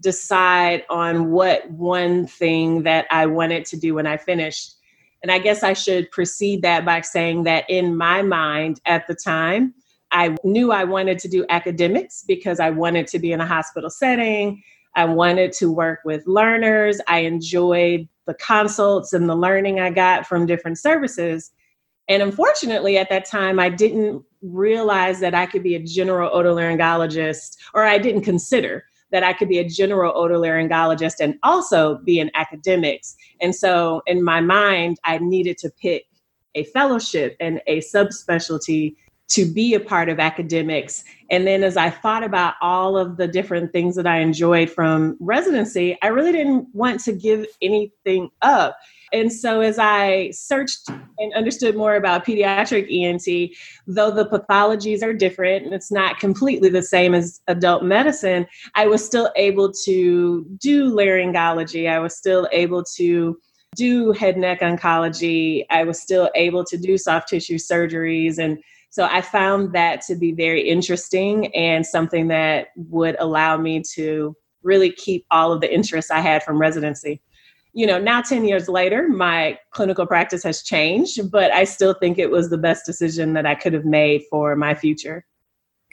decide 0.00 0.84
on 0.90 1.30
what 1.30 1.70
one 1.70 2.26
thing 2.26 2.82
that 2.82 3.06
I 3.10 3.26
wanted 3.26 3.64
to 3.66 3.76
do 3.76 3.94
when 3.94 4.06
I 4.06 4.16
finished. 4.16 4.74
And 5.22 5.30
I 5.30 5.38
guess 5.38 5.62
I 5.62 5.74
should 5.74 6.10
precede 6.10 6.62
that 6.62 6.84
by 6.84 7.02
saying 7.02 7.44
that 7.44 7.68
in 7.68 7.96
my 7.96 8.22
mind 8.22 8.80
at 8.86 9.06
the 9.06 9.14
time, 9.14 9.74
I 10.10 10.36
knew 10.42 10.72
I 10.72 10.84
wanted 10.84 11.18
to 11.20 11.28
do 11.28 11.44
academics 11.50 12.24
because 12.26 12.58
I 12.58 12.70
wanted 12.70 13.06
to 13.08 13.18
be 13.18 13.32
in 13.32 13.40
a 13.40 13.46
hospital 13.46 13.90
setting. 13.90 14.62
I 14.94 15.04
wanted 15.04 15.52
to 15.54 15.72
work 15.72 16.00
with 16.04 16.26
learners. 16.26 17.00
I 17.06 17.20
enjoyed 17.20 18.08
the 18.26 18.34
consults 18.34 19.12
and 19.12 19.28
the 19.28 19.36
learning 19.36 19.80
I 19.80 19.90
got 19.90 20.26
from 20.26 20.46
different 20.46 20.78
services. 20.78 21.50
And 22.08 22.22
unfortunately, 22.22 22.98
at 22.98 23.08
that 23.10 23.24
time, 23.24 23.60
I 23.60 23.68
didn't 23.68 24.24
realize 24.42 25.20
that 25.20 25.34
I 25.34 25.46
could 25.46 25.62
be 25.62 25.74
a 25.74 25.82
general 25.82 26.30
otolaryngologist, 26.30 27.56
or 27.74 27.84
I 27.84 27.98
didn't 27.98 28.22
consider 28.22 28.84
that 29.12 29.22
I 29.22 29.32
could 29.32 29.48
be 29.48 29.58
a 29.58 29.68
general 29.68 30.12
otolaryngologist 30.14 31.16
and 31.20 31.34
also 31.42 31.98
be 31.98 32.20
in 32.20 32.30
academics. 32.34 33.16
And 33.40 33.54
so, 33.54 34.02
in 34.06 34.22
my 34.22 34.40
mind, 34.40 34.98
I 35.04 35.18
needed 35.18 35.58
to 35.58 35.70
pick 35.70 36.06
a 36.54 36.64
fellowship 36.64 37.36
and 37.40 37.60
a 37.66 37.80
subspecialty 37.80 38.96
to 39.30 39.44
be 39.44 39.74
a 39.74 39.80
part 39.80 40.08
of 40.08 40.18
academics. 40.18 41.04
And 41.30 41.46
then 41.46 41.62
as 41.62 41.76
I 41.76 41.88
thought 41.88 42.24
about 42.24 42.54
all 42.60 42.98
of 42.98 43.16
the 43.16 43.28
different 43.28 43.72
things 43.72 43.94
that 43.94 44.06
I 44.06 44.18
enjoyed 44.18 44.68
from 44.68 45.16
residency, 45.20 45.96
I 46.02 46.08
really 46.08 46.32
didn't 46.32 46.66
want 46.74 47.00
to 47.04 47.12
give 47.12 47.46
anything 47.62 48.30
up. 48.42 48.76
And 49.12 49.32
so 49.32 49.60
as 49.60 49.78
I 49.78 50.30
searched 50.32 50.88
and 50.88 51.32
understood 51.34 51.76
more 51.76 51.94
about 51.94 52.24
pediatric 52.24 52.90
ENT, 52.92 53.56
though 53.86 54.10
the 54.10 54.26
pathologies 54.26 55.02
are 55.02 55.12
different 55.12 55.64
and 55.64 55.74
it's 55.74 55.92
not 55.92 56.18
completely 56.18 56.68
the 56.68 56.82
same 56.82 57.14
as 57.14 57.40
adult 57.46 57.84
medicine, 57.84 58.46
I 58.74 58.86
was 58.86 59.04
still 59.04 59.30
able 59.36 59.72
to 59.84 60.44
do 60.58 60.92
laryngology. 60.92 61.88
I 61.88 62.00
was 62.00 62.16
still 62.16 62.48
able 62.52 62.84
to 62.96 63.38
do 63.76 64.12
head 64.12 64.36
neck 64.36 64.60
oncology. 64.60 65.64
I 65.70 65.84
was 65.84 66.00
still 66.00 66.30
able 66.34 66.64
to 66.64 66.76
do 66.76 66.98
soft 66.98 67.28
tissue 67.28 67.58
surgeries 67.58 68.38
and 68.38 68.58
so 68.90 69.04
I 69.04 69.22
found 69.22 69.72
that 69.72 70.02
to 70.02 70.16
be 70.16 70.32
very 70.32 70.68
interesting 70.68 71.54
and 71.54 71.86
something 71.86 72.26
that 72.28 72.68
would 72.76 73.16
allow 73.20 73.56
me 73.56 73.82
to 73.94 74.36
really 74.62 74.90
keep 74.90 75.24
all 75.30 75.52
of 75.52 75.60
the 75.60 75.72
interests 75.72 76.10
I 76.10 76.18
had 76.18 76.42
from 76.42 76.60
residency. 76.60 77.22
You 77.72 77.86
know, 77.86 78.00
now 78.00 78.20
10 78.20 78.44
years 78.44 78.68
later, 78.68 79.08
my 79.08 79.56
clinical 79.70 80.06
practice 80.06 80.42
has 80.42 80.62
changed, 80.62 81.30
but 81.30 81.52
I 81.52 81.64
still 81.64 81.94
think 81.94 82.18
it 82.18 82.32
was 82.32 82.50
the 82.50 82.58
best 82.58 82.84
decision 82.84 83.32
that 83.34 83.46
I 83.46 83.54
could 83.54 83.72
have 83.72 83.84
made 83.84 84.24
for 84.28 84.56
my 84.56 84.74
future. 84.74 85.24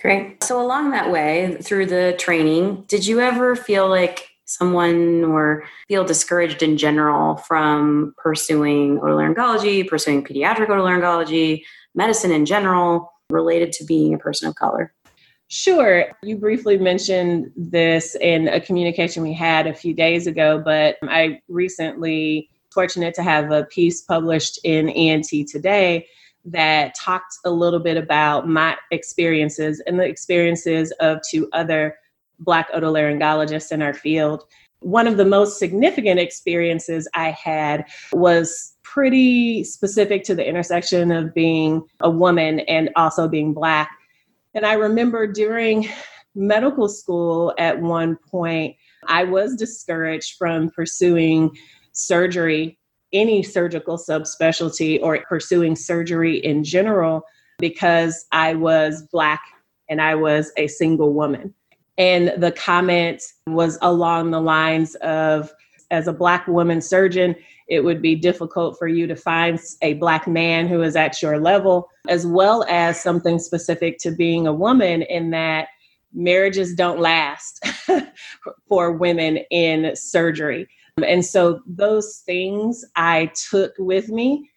Great. 0.01 0.43
So, 0.43 0.59
along 0.59 0.91
that 0.91 1.11
way, 1.11 1.57
through 1.61 1.87
the 1.87 2.15
training, 2.19 2.83
did 2.87 3.05
you 3.05 3.19
ever 3.19 3.55
feel 3.55 3.87
like 3.89 4.27
someone 4.45 5.23
or 5.23 5.65
feel 5.87 6.03
discouraged 6.03 6.63
in 6.63 6.77
general 6.77 7.37
from 7.37 8.13
pursuing 8.17 8.97
otolaryngology, 8.99 9.87
pursuing 9.87 10.23
pediatric 10.23 10.67
otolaryngology, 10.67 11.63
medicine 11.97 12.31
in 12.31 12.45
general 12.45 13.11
related 13.29 13.73
to 13.73 13.83
being 13.83 14.13
a 14.13 14.17
person 14.17 14.47
of 14.47 14.55
color? 14.55 14.93
Sure. 15.49 16.05
You 16.23 16.37
briefly 16.37 16.77
mentioned 16.77 17.51
this 17.55 18.15
in 18.15 18.47
a 18.47 18.61
communication 18.61 19.23
we 19.23 19.33
had 19.33 19.65
a 19.65 19.73
few 19.73 19.93
days 19.93 20.27
ago, 20.27 20.61
but 20.63 20.97
I 21.03 21.41
recently 21.47 22.49
fortunate 22.71 23.13
to 23.15 23.23
have 23.23 23.51
a 23.51 23.63
piece 23.65 24.01
published 24.01 24.59
in 24.63 24.89
ENT 24.89 25.47
Today 25.47 26.07
that 26.45 26.95
talked 26.95 27.33
a 27.45 27.49
little 27.49 27.79
bit 27.79 27.97
about 27.97 28.47
my 28.47 28.77
experiences 28.91 29.81
and 29.87 29.99
the 29.99 30.05
experiences 30.05 30.91
of 30.99 31.19
two 31.29 31.49
other 31.53 31.97
Black 32.39 32.71
otolaryngologists 32.71 33.71
in 33.71 33.81
our 33.81 33.93
field. 33.93 34.43
One 34.79 35.07
of 35.07 35.17
the 35.17 35.25
most 35.25 35.57
significant 35.57 36.19
experiences 36.19 37.07
I 37.15 37.31
had 37.31 37.85
was 38.13 38.75
pretty 38.93 39.63
specific 39.63 40.23
to 40.23 40.35
the 40.35 40.47
intersection 40.47 41.11
of 41.11 41.33
being 41.33 41.83
a 41.99 42.09
woman 42.09 42.61
and 42.61 42.89
also 42.95 43.27
being 43.27 43.53
Black. 43.53 43.89
And 44.53 44.65
I 44.65 44.73
remember 44.73 45.27
during 45.27 45.89
medical 46.35 46.87
school 46.87 47.53
at 47.57 47.79
one 47.79 48.15
point, 48.15 48.75
I 49.07 49.23
was 49.23 49.55
discouraged 49.55 50.37
from 50.37 50.69
pursuing 50.69 51.51
surgery, 51.91 52.79
any 53.13 53.43
surgical 53.43 53.97
subspecialty, 53.97 54.99
or 55.01 55.19
pursuing 55.27 55.75
surgery 55.75 56.37
in 56.37 56.63
general 56.63 57.23
because 57.59 58.25
I 58.31 58.53
was 58.53 59.03
Black 59.11 59.41
and 59.89 60.01
I 60.01 60.15
was 60.15 60.51
a 60.57 60.67
single 60.67 61.13
woman. 61.13 61.53
And 61.97 62.33
the 62.37 62.51
comment 62.51 63.21
was 63.47 63.77
along 63.81 64.31
the 64.31 64.41
lines 64.41 64.95
of, 64.95 65.51
as 65.89 66.07
a 66.07 66.13
Black 66.13 66.47
woman 66.47 66.81
surgeon, 66.81 67.35
it 67.67 67.81
would 67.81 68.01
be 68.01 68.15
difficult 68.15 68.77
for 68.77 68.87
you 68.87 69.07
to 69.07 69.15
find 69.15 69.59
a 69.81 69.95
Black 69.95 70.27
man 70.27 70.67
who 70.67 70.81
is 70.81 70.95
at 70.95 71.21
your 71.21 71.39
level, 71.39 71.89
as 72.07 72.25
well 72.25 72.65
as 72.69 73.01
something 73.01 73.39
specific 73.39 73.97
to 73.99 74.11
being 74.11 74.47
a 74.47 74.53
woman, 74.53 75.01
in 75.03 75.31
that 75.31 75.67
marriages 76.13 76.73
don't 76.73 76.99
last 76.99 77.65
for 78.67 78.91
women 78.91 79.37
in 79.51 79.95
surgery. 79.95 80.67
And 81.05 81.25
so 81.25 81.61
those 81.67 82.23
things 82.25 82.83
I 82.95 83.31
took 83.49 83.73
with 83.77 84.09
me. 84.09 84.49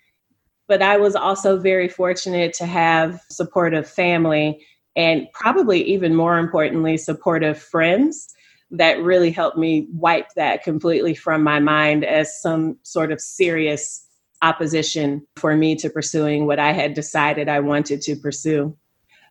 But 0.68 0.82
I 0.82 0.96
was 0.98 1.16
also 1.16 1.58
very 1.58 1.88
fortunate 1.88 2.52
to 2.54 2.66
have 2.66 3.20
supportive 3.28 3.88
family 3.88 4.64
and 4.96 5.26
probably 5.32 5.82
even 5.82 6.14
more 6.14 6.38
importantly, 6.38 6.96
supportive 6.96 7.58
friends 7.58 8.28
that 8.70 9.02
really 9.02 9.30
helped 9.30 9.58
me 9.58 9.88
wipe 9.92 10.30
that 10.36 10.62
completely 10.62 11.14
from 11.14 11.42
my 11.42 11.58
mind 11.58 12.04
as 12.04 12.40
some 12.40 12.78
sort 12.82 13.10
of 13.10 13.20
serious 13.20 14.06
opposition 14.42 15.26
for 15.36 15.56
me 15.56 15.76
to 15.76 15.90
pursuing 15.90 16.46
what 16.46 16.58
I 16.58 16.72
had 16.72 16.94
decided 16.94 17.48
I 17.48 17.60
wanted 17.60 18.00
to 18.02 18.16
pursue. 18.16 18.76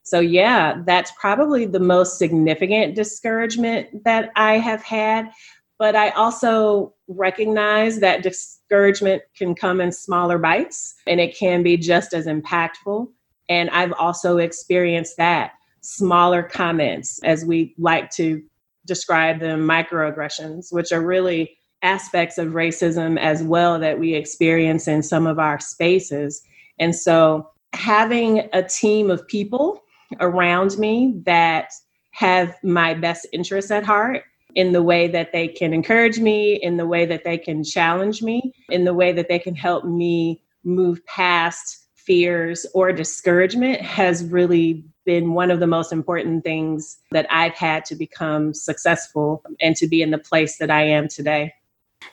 So, 0.03 0.19
yeah, 0.19 0.81
that's 0.85 1.11
probably 1.19 1.65
the 1.65 1.79
most 1.79 2.17
significant 2.17 2.95
discouragement 2.95 4.03
that 4.05 4.31
I 4.35 4.57
have 4.57 4.81
had. 4.81 5.29
But 5.77 5.95
I 5.95 6.09
also 6.09 6.93
recognize 7.07 7.99
that 7.99 8.23
discouragement 8.23 9.23
can 9.35 9.55
come 9.55 9.79
in 9.79 9.91
smaller 9.91 10.37
bites 10.37 10.95
and 11.07 11.19
it 11.19 11.37
can 11.37 11.63
be 11.63 11.77
just 11.77 12.13
as 12.13 12.27
impactful. 12.27 13.07
And 13.47 13.69
I've 13.69 13.93
also 13.93 14.37
experienced 14.37 15.15
that 15.17 15.53
smaller 15.81 16.43
comments, 16.43 17.19
as 17.23 17.45
we 17.45 17.73
like 17.77 18.11
to 18.11 18.43
describe 18.89 19.39
them, 19.39 19.61
microaggressions, 19.61 20.73
which 20.73 20.91
are 20.91 21.01
really 21.01 21.57
aspects 21.81 22.37
of 22.37 22.49
racism 22.49 23.17
as 23.17 23.41
well 23.41 23.79
that 23.79 23.99
we 23.99 24.13
experience 24.13 24.87
in 24.87 25.01
some 25.01 25.25
of 25.25 25.39
our 25.39 25.59
spaces. 25.61 26.41
And 26.77 26.93
so 26.93 27.49
having 27.71 28.49
a 28.51 28.63
team 28.63 29.09
of 29.09 29.25
people 29.27 29.81
around 30.19 30.77
me 30.77 31.21
that 31.25 31.71
have 32.11 32.53
my 32.63 32.93
best 32.93 33.27
interests 33.31 33.71
at 33.71 33.85
heart 33.85 34.23
in 34.55 34.73
the 34.73 34.83
way 34.83 35.07
that 35.07 35.31
they 35.31 35.47
can 35.47 35.73
encourage 35.73 36.19
me, 36.19 36.55
in 36.55 36.77
the 36.77 36.87
way 36.87 37.05
that 37.05 37.23
they 37.23 37.37
can 37.37 37.63
challenge 37.63 38.21
me, 38.21 38.51
in 38.69 38.83
the 38.83 38.93
way 38.93 39.13
that 39.13 39.29
they 39.29 39.39
can 39.39 39.55
help 39.55 39.85
me 39.85 40.41
move 40.63 41.05
past 41.05 41.87
fears 41.95 42.65
or 42.73 42.91
discouragement 42.91 43.79
has 43.81 44.23
really 44.25 44.83
been 45.09 45.33
one 45.33 45.49
of 45.49 45.59
the 45.59 45.65
most 45.65 45.91
important 45.91 46.43
things 46.43 46.99
that 47.09 47.25
I've 47.31 47.55
had 47.55 47.83
to 47.85 47.95
become 47.95 48.53
successful 48.53 49.43
and 49.59 49.75
to 49.77 49.87
be 49.87 50.03
in 50.03 50.11
the 50.11 50.19
place 50.19 50.59
that 50.59 50.69
I 50.69 50.83
am 50.83 51.07
today. 51.07 51.51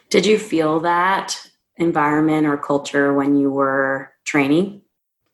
Did 0.09 0.25
you 0.25 0.39
feel 0.39 0.81
that 0.81 1.39
environment 1.77 2.47
or 2.47 2.57
culture 2.57 3.13
when 3.13 3.37
you 3.37 3.51
were 3.51 4.11
training? 4.25 4.81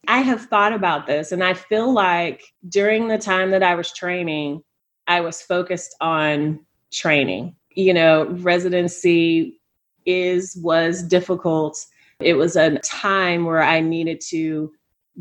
I 0.09 0.23
have 0.23 0.47
thought 0.47 0.73
about 0.73 1.07
this, 1.07 1.31
and 1.31 1.45
I 1.45 1.55
feel 1.55 1.93
like 1.93 2.43
during 2.69 3.07
the 3.07 3.17
time 3.17 3.53
that 3.53 3.63
I 3.63 3.77
was 3.77 3.93
training, 3.93 4.65
I 5.07 5.21
was 5.21 5.41
focused 5.41 5.95
on 6.01 6.59
training. 6.91 7.55
You 7.77 7.95
know, 7.95 8.27
residency 8.41 9.61
is 10.05 10.59
was 10.61 11.01
difficult 11.05 11.87
it 12.25 12.35
was 12.35 12.57
a 12.57 12.79
time 12.79 13.45
where 13.45 13.63
I 13.63 13.81
needed 13.81 14.21
to 14.29 14.73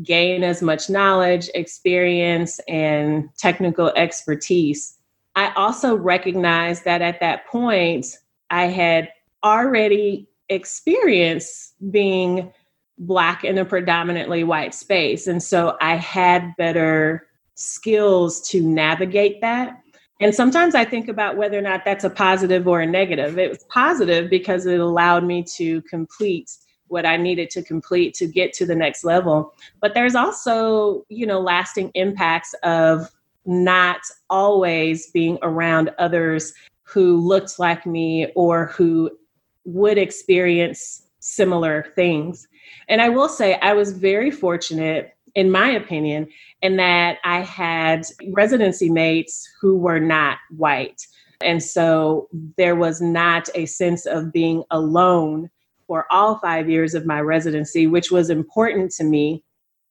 gain 0.02 0.42
as 0.42 0.62
much 0.62 0.88
knowledge, 0.88 1.50
experience, 1.54 2.60
and 2.68 3.28
technical 3.36 3.88
expertise. 3.90 4.98
I 5.34 5.52
also 5.54 5.96
recognized 5.96 6.84
that 6.84 7.02
at 7.02 7.20
that 7.20 7.46
point, 7.46 8.18
I 8.50 8.66
had 8.66 9.08
already 9.44 10.28
experienced 10.48 11.74
being 11.90 12.52
Black 12.98 13.42
in 13.42 13.58
a 13.58 13.64
predominantly 13.64 14.44
white 14.44 14.74
space. 14.74 15.26
And 15.26 15.42
so 15.42 15.76
I 15.80 15.96
had 15.96 16.54
better 16.56 17.26
skills 17.54 18.46
to 18.50 18.62
navigate 18.62 19.40
that. 19.40 19.78
And 20.20 20.34
sometimes 20.34 20.74
I 20.74 20.84
think 20.84 21.08
about 21.08 21.36
whether 21.36 21.58
or 21.58 21.62
not 21.62 21.84
that's 21.84 22.04
a 22.04 22.10
positive 22.10 22.68
or 22.68 22.80
a 22.80 22.86
negative. 22.86 23.38
It 23.38 23.48
was 23.48 23.64
positive 23.64 24.30
because 24.30 24.66
it 24.66 24.78
allowed 24.78 25.24
me 25.24 25.44
to 25.56 25.82
complete 25.82 26.50
what 26.92 27.06
I 27.06 27.16
needed 27.16 27.50
to 27.50 27.62
complete 27.62 28.14
to 28.14 28.26
get 28.26 28.52
to 28.54 28.66
the 28.66 28.74
next 28.74 29.02
level. 29.02 29.54
But 29.80 29.94
there's 29.94 30.14
also, 30.14 31.04
you 31.08 31.26
know, 31.26 31.40
lasting 31.40 31.90
impacts 31.94 32.54
of 32.62 33.10
not 33.44 34.00
always 34.30 35.10
being 35.10 35.38
around 35.42 35.90
others 35.98 36.52
who 36.84 37.16
looked 37.16 37.58
like 37.58 37.86
me 37.86 38.30
or 38.36 38.66
who 38.66 39.10
would 39.64 39.98
experience 39.98 41.02
similar 41.18 41.86
things. 41.96 42.46
And 42.88 43.00
I 43.00 43.08
will 43.08 43.28
say, 43.28 43.54
I 43.54 43.72
was 43.72 43.92
very 43.92 44.30
fortunate 44.30 45.16
in 45.34 45.50
my 45.50 45.70
opinion, 45.70 46.28
in 46.60 46.76
that 46.76 47.18
I 47.24 47.40
had 47.40 48.06
residency 48.32 48.90
mates 48.90 49.48
who 49.60 49.78
were 49.78 50.00
not 50.00 50.38
white. 50.56 51.06
And 51.40 51.62
so 51.62 52.28
there 52.56 52.76
was 52.76 53.00
not 53.00 53.48
a 53.54 53.66
sense 53.66 54.06
of 54.06 54.32
being 54.32 54.62
alone 54.70 55.50
for 55.86 56.06
all 56.10 56.38
five 56.38 56.68
years 56.68 56.94
of 56.94 57.06
my 57.06 57.20
residency, 57.20 57.86
which 57.86 58.10
was 58.10 58.30
important 58.30 58.90
to 58.92 59.04
me, 59.04 59.44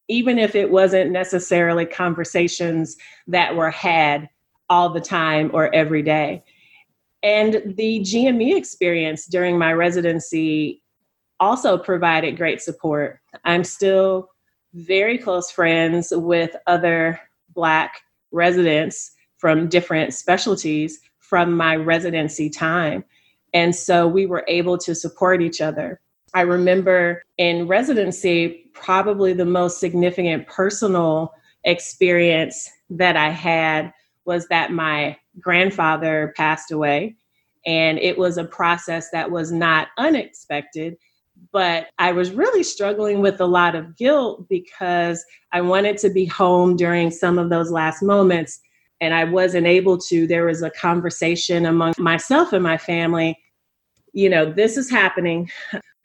even 0.08 0.38
if 0.38 0.56
it 0.56 0.72
wasn't 0.72 1.12
necessarily 1.12 1.86
conversations 1.86 2.98
that 3.28 3.56
were 3.56 3.72
had 3.72 4.30
all 4.70 4.90
the 4.90 5.02
time 5.02 5.52
or 5.54 5.74
every 5.74 6.02
day. 6.02 6.44
And 7.24 7.76
the 7.78 8.00
GME 8.00 8.56
experience 8.56 9.26
during 9.26 9.58
my 9.58 9.74
residency 9.74 10.82
also 11.40 11.78
provided 11.78 12.38
great 12.38 12.62
support. 12.62 13.20
I'm 13.46 13.64
still 13.64 14.30
very 14.74 15.18
close 15.18 15.52
friends 15.52 16.14
with 16.16 16.56
other 16.68 17.20
Black 17.54 18.02
residents 18.32 19.12
from 19.38 19.68
different 19.68 20.14
specialties 20.14 21.00
from 21.20 21.56
my 21.56 21.76
residency 21.76 22.50
time. 22.50 23.04
And 23.54 23.76
so 23.76 24.08
we 24.08 24.26
were 24.26 24.46
able 24.48 24.78
to 24.80 24.96
support 24.96 25.42
each 25.42 25.62
other. 25.62 26.00
I 26.34 26.42
remember 26.42 27.24
in 27.38 27.68
residency, 27.68 28.70
probably 28.74 29.34
the 29.34 29.46
most 29.46 29.80
significant 29.80 30.48
personal 30.48 31.34
experience 31.64 32.70
that 32.90 33.18
I 33.18 33.30
had 33.30 33.92
was 34.26 34.48
that 34.48 34.72
my 34.72 35.18
grandfather 35.40 36.34
passed 36.38 36.72
away. 36.72 37.16
And 37.66 38.00
it 38.00 38.18
was 38.18 38.38
a 38.38 38.46
process 38.46 39.10
that 39.12 39.30
was 39.30 39.52
not 39.52 39.90
unexpected, 39.98 40.98
but 41.52 41.88
I 42.00 42.12
was 42.12 42.32
really 42.32 42.64
struggling 42.64 43.20
with 43.20 43.40
a 43.42 43.46
lot 43.46 43.76
of 43.76 43.96
guilt 43.98 44.48
because 44.50 45.24
I 45.52 45.62
wanted 45.62 45.98
to 46.00 46.10
be 46.10 46.26
home 46.26 46.76
during 46.76 47.12
some 47.12 47.38
of 47.38 47.50
those 47.50 47.72
last 47.72 48.02
moments 48.02 48.60
and 49.02 49.16
I 49.16 49.24
wasn't 49.24 49.68
able 49.68 49.98
to. 49.98 50.28
There 50.28 50.46
was 50.46 50.62
a 50.62 50.70
conversation 50.70 51.66
among 51.66 51.94
myself 51.98 52.54
and 52.54 52.64
my 52.64 52.78
family. 52.78 53.38
You 54.14 54.30
know, 54.30 54.52
this 54.52 54.78
is 54.78 54.90
happening. 54.90 55.50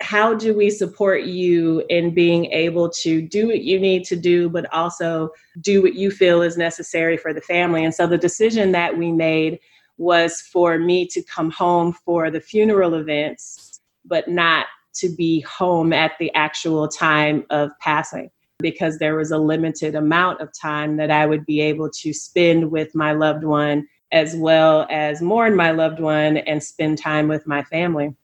How 0.01 0.35
do 0.35 0.55
we 0.57 0.71
support 0.71 1.25
you 1.25 1.85
in 1.91 2.15
being 2.15 2.47
able 2.47 2.91
to 2.91 3.21
do 3.23 3.47
what 3.47 3.63
you 3.63 3.79
need 3.79 4.05
to 4.07 4.17
do, 4.17 4.49
but 4.49 4.73
also 4.73 5.31
do 5.61 5.83
what 5.83 5.95
you 5.95 6.11
feel 6.11 6.43
is 6.43 6.57
necessary 6.57 7.17
for 7.17 7.33
the 7.33 7.41
family? 7.41 7.85
And 7.85 7.95
so 7.95 8.07
the 8.07 8.19
decision 8.19 8.73
that 8.73 8.97
we 8.97 9.13
made 9.13 9.61
was 9.99 10.41
for 10.41 10.79
me 10.79 11.07
to 11.09 11.23
come 11.23 11.51
home 11.51 11.93
for 11.93 12.31
the 12.31 12.41
funeral 12.41 12.95
events, 12.95 13.81
but 14.05 14.29
not 14.29 14.67
to 14.95 15.09
be 15.15 15.41
home 15.41 15.93
at 15.93 16.13
the 16.19 16.33
actual 16.35 16.89
time 16.89 17.45
of 17.51 17.71
passing 17.81 18.31
because 18.59 18.99
there 18.99 19.17
was 19.17 19.31
a 19.31 19.39
limited 19.39 19.95
amount 19.95 20.41
of 20.41 20.53
time 20.53 20.97
that 20.97 21.11
I 21.11 21.27
would 21.27 21.45
be 21.47 21.61
able 21.61 21.91
to 21.91 22.13
spend 22.13 22.71
with 22.71 22.95
my 22.95 23.13
loved 23.13 23.45
one 23.45 23.87
as 24.13 24.37
well 24.37 24.87
as 24.91 25.21
mourn 25.21 25.57
my 25.57 25.73
loved 25.73 26.01
one 26.01 26.39
and 26.39 26.63
spend 26.63 26.99
time 26.99 27.29
with 27.29 27.47
my 27.47 27.63
family. 27.65 28.15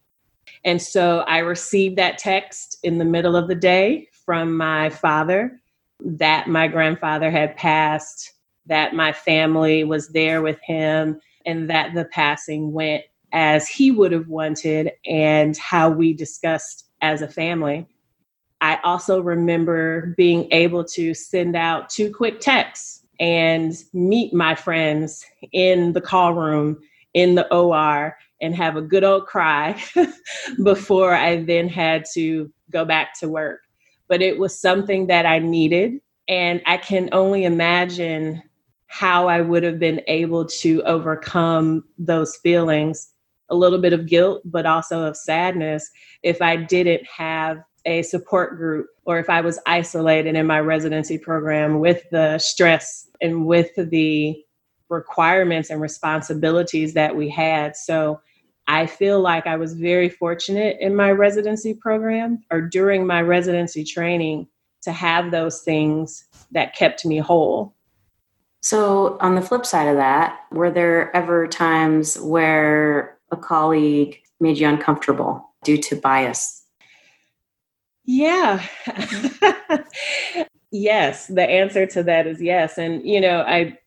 And 0.64 0.80
so 0.80 1.20
I 1.20 1.38
received 1.38 1.96
that 1.96 2.18
text 2.18 2.78
in 2.82 2.98
the 2.98 3.04
middle 3.04 3.36
of 3.36 3.48
the 3.48 3.54
day 3.54 4.08
from 4.24 4.56
my 4.56 4.90
father 4.90 5.60
that 6.04 6.48
my 6.48 6.68
grandfather 6.68 7.30
had 7.30 7.56
passed, 7.56 8.32
that 8.66 8.94
my 8.94 9.12
family 9.12 9.84
was 9.84 10.08
there 10.08 10.42
with 10.42 10.60
him, 10.62 11.20
and 11.44 11.68
that 11.70 11.94
the 11.94 12.04
passing 12.06 12.72
went 12.72 13.04
as 13.32 13.68
he 13.68 13.90
would 13.90 14.12
have 14.12 14.28
wanted 14.28 14.92
and 15.06 15.56
how 15.56 15.88
we 15.88 16.12
discussed 16.12 16.88
as 17.00 17.22
a 17.22 17.28
family. 17.28 17.86
I 18.62 18.78
also 18.84 19.20
remember 19.20 20.14
being 20.16 20.46
able 20.52 20.84
to 20.84 21.14
send 21.14 21.56
out 21.56 21.90
two 21.90 22.12
quick 22.14 22.38
texts 22.38 23.04
and 23.18 23.74
meet 23.92 24.32
my 24.32 24.54
friends 24.54 25.26
in 25.50 25.92
the 25.92 26.00
call 26.00 26.34
room 26.34 26.78
in 27.12 27.34
the 27.34 27.52
OR 27.52 28.16
and 28.40 28.54
have 28.54 28.76
a 28.76 28.82
good 28.82 29.02
old 29.02 29.26
cry 29.26 29.82
before 30.64 31.12
I 31.12 31.42
then 31.42 31.68
had 31.68 32.04
to 32.14 32.52
go 32.70 32.84
back 32.84 33.18
to 33.18 33.28
work. 33.28 33.62
But 34.06 34.22
it 34.22 34.38
was 34.38 34.58
something 34.58 35.08
that 35.08 35.26
I 35.26 35.40
needed. 35.40 36.00
And 36.28 36.62
I 36.64 36.76
can 36.76 37.08
only 37.10 37.44
imagine 37.44 38.42
how 38.86 39.26
I 39.26 39.40
would 39.40 39.64
have 39.64 39.80
been 39.80 40.02
able 40.06 40.46
to 40.46 40.82
overcome 40.84 41.82
those 41.98 42.36
feelings 42.36 43.12
a 43.48 43.56
little 43.56 43.80
bit 43.80 43.92
of 43.92 44.06
guilt, 44.06 44.42
but 44.44 44.66
also 44.66 45.02
of 45.02 45.16
sadness 45.16 45.90
if 46.22 46.40
I 46.40 46.56
didn't 46.56 47.04
have 47.06 47.58
a 47.84 48.02
support 48.02 48.56
group 48.56 48.86
or 49.04 49.18
if 49.18 49.28
I 49.28 49.40
was 49.40 49.58
isolated 49.66 50.36
in 50.36 50.46
my 50.46 50.60
residency 50.60 51.18
program 51.18 51.80
with 51.80 52.08
the 52.10 52.38
stress 52.38 53.08
and 53.20 53.46
with 53.46 53.70
the 53.76 54.42
requirements 54.88 55.70
and 55.70 55.80
responsibilities 55.80 56.94
that 56.94 57.16
we 57.16 57.28
had. 57.28 57.76
So 57.76 58.20
I 58.68 58.86
feel 58.86 59.20
like 59.20 59.46
I 59.46 59.56
was 59.56 59.74
very 59.74 60.08
fortunate 60.08 60.76
in 60.80 60.94
my 60.94 61.10
residency 61.10 61.74
program 61.74 62.42
or 62.50 62.60
during 62.60 63.06
my 63.06 63.22
residency 63.22 63.84
training 63.84 64.46
to 64.82 64.92
have 64.92 65.30
those 65.30 65.62
things 65.62 66.24
that 66.52 66.76
kept 66.76 67.04
me 67.04 67.18
whole. 67.18 67.74
So, 68.60 69.18
on 69.20 69.34
the 69.34 69.42
flip 69.42 69.66
side 69.66 69.88
of 69.88 69.96
that, 69.96 70.38
were 70.52 70.70
there 70.70 71.14
ever 71.16 71.48
times 71.48 72.18
where 72.20 73.18
a 73.32 73.36
colleague 73.36 74.20
made 74.38 74.58
you 74.58 74.68
uncomfortable 74.68 75.44
due 75.64 75.78
to 75.78 75.96
bias? 75.96 76.61
Yeah. 78.04 78.64
yes, 80.70 81.26
the 81.28 81.42
answer 81.48 81.86
to 81.86 82.02
that 82.02 82.26
is 82.26 82.42
yes. 82.42 82.78
And, 82.78 83.06
you 83.06 83.20
know, 83.20 83.42
I 83.42 83.78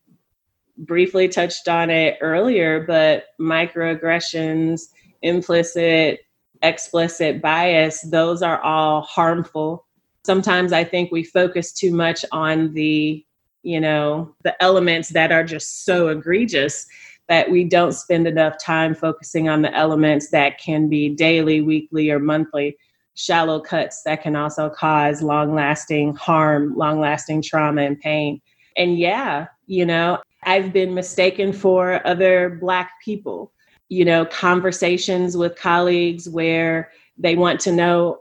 briefly 0.77 1.27
touched 1.27 1.67
on 1.67 1.89
it 1.89 2.17
earlier, 2.21 2.85
but 2.85 3.25
microaggressions, 3.39 4.83
implicit, 5.21 6.21
explicit 6.61 7.41
bias, 7.41 8.01
those 8.09 8.41
are 8.41 8.61
all 8.61 9.01
harmful. 9.01 9.85
Sometimes 10.25 10.73
I 10.73 10.83
think 10.83 11.11
we 11.11 11.23
focus 11.23 11.71
too 11.71 11.93
much 11.93 12.25
on 12.31 12.73
the, 12.73 13.23
you 13.63 13.79
know, 13.79 14.33
the 14.43 14.61
elements 14.63 15.09
that 15.09 15.31
are 15.31 15.43
just 15.43 15.85
so 15.85 16.07
egregious 16.07 16.85
that 17.27 17.49
we 17.49 17.63
don't 17.63 17.93
spend 17.93 18.27
enough 18.27 18.55
time 18.63 18.93
focusing 18.93 19.49
on 19.49 19.61
the 19.61 19.73
elements 19.75 20.29
that 20.29 20.59
can 20.59 20.87
be 20.87 21.09
daily, 21.09 21.61
weekly, 21.61 22.09
or 22.11 22.19
monthly 22.19 22.77
shallow 23.15 23.59
cuts 23.59 24.03
that 24.03 24.21
can 24.21 24.35
also 24.35 24.69
cause 24.69 25.21
long 25.21 25.55
lasting 25.55 26.15
harm, 26.15 26.75
long 26.75 26.99
lasting 26.99 27.41
trauma 27.41 27.81
and 27.81 27.99
pain. 27.99 28.41
And 28.77 28.97
yeah, 28.97 29.47
you 29.67 29.85
know, 29.85 30.21
I've 30.43 30.71
been 30.71 30.93
mistaken 30.93 31.53
for 31.53 32.05
other 32.05 32.57
Black 32.61 32.91
people. 33.03 33.51
You 33.89 34.05
know, 34.05 34.25
conversations 34.25 35.37
with 35.37 35.55
colleagues 35.55 36.27
where 36.27 36.91
they 37.17 37.35
want 37.35 37.59
to 37.61 37.71
know 37.71 38.19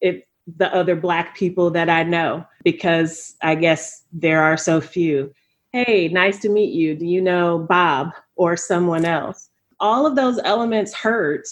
if 0.00 0.22
the 0.56 0.72
other 0.74 0.96
Black 0.96 1.36
people 1.36 1.70
that 1.70 1.88
I 1.88 2.02
know, 2.02 2.44
because 2.64 3.34
I 3.42 3.54
guess 3.54 4.02
there 4.12 4.42
are 4.42 4.56
so 4.56 4.80
few. 4.80 5.32
Hey, 5.72 6.08
nice 6.08 6.38
to 6.40 6.48
meet 6.48 6.72
you. 6.72 6.94
Do 6.94 7.06
you 7.06 7.22
know 7.22 7.60
Bob 7.60 8.10
or 8.36 8.56
someone 8.56 9.04
else? 9.04 9.48
All 9.80 10.06
of 10.06 10.16
those 10.16 10.38
elements 10.44 10.92
hurt 10.92 11.48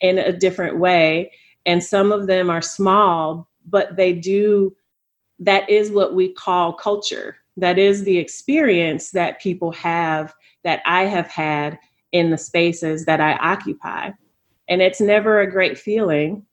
in 0.00 0.18
a 0.18 0.32
different 0.32 0.78
way. 0.78 1.32
And 1.66 1.82
some 1.82 2.12
of 2.12 2.26
them 2.26 2.50
are 2.50 2.62
small, 2.62 3.48
but 3.66 3.96
they 3.96 4.12
do, 4.12 4.74
that 5.38 5.68
is 5.68 5.90
what 5.90 6.14
we 6.14 6.32
call 6.32 6.72
culture. 6.72 7.36
That 7.56 7.78
is 7.78 8.04
the 8.04 8.18
experience 8.18 9.10
that 9.12 9.40
people 9.40 9.72
have, 9.72 10.34
that 10.64 10.82
I 10.84 11.04
have 11.04 11.28
had 11.28 11.78
in 12.12 12.30
the 12.30 12.38
spaces 12.38 13.04
that 13.06 13.20
I 13.20 13.34
occupy. 13.34 14.10
And 14.68 14.82
it's 14.82 15.00
never 15.00 15.40
a 15.40 15.50
great 15.50 15.78
feeling. 15.78 16.44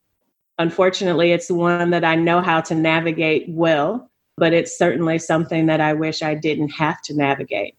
Unfortunately, 0.59 1.31
it's 1.31 1.49
one 1.49 1.89
that 1.91 2.03
I 2.03 2.15
know 2.15 2.41
how 2.41 2.61
to 2.61 2.75
navigate 2.75 3.45
well 3.49 4.11
but 4.41 4.53
it's 4.53 4.75
certainly 4.75 5.19
something 5.19 5.67
that 5.67 5.81
I 5.81 5.93
wish 5.93 6.23
I 6.23 6.33
didn't 6.33 6.69
have 6.69 6.99
to 7.03 7.15
navigate. 7.15 7.75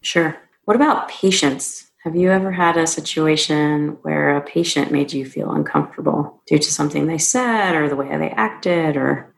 Sure. 0.00 0.40
What 0.64 0.76
about 0.76 1.08
patients? 1.08 1.90
Have 2.04 2.16
you 2.16 2.32
ever 2.32 2.50
had 2.50 2.76
a 2.76 2.84
situation 2.84 3.96
where 4.02 4.36
a 4.36 4.40
patient 4.40 4.90
made 4.90 5.12
you 5.12 5.24
feel 5.24 5.52
uncomfortable 5.52 6.42
due 6.48 6.58
to 6.58 6.72
something 6.72 7.06
they 7.06 7.18
said 7.18 7.76
or 7.76 7.88
the 7.88 7.94
way 7.94 8.08
they 8.18 8.30
acted 8.30 8.96
or? 8.96 9.32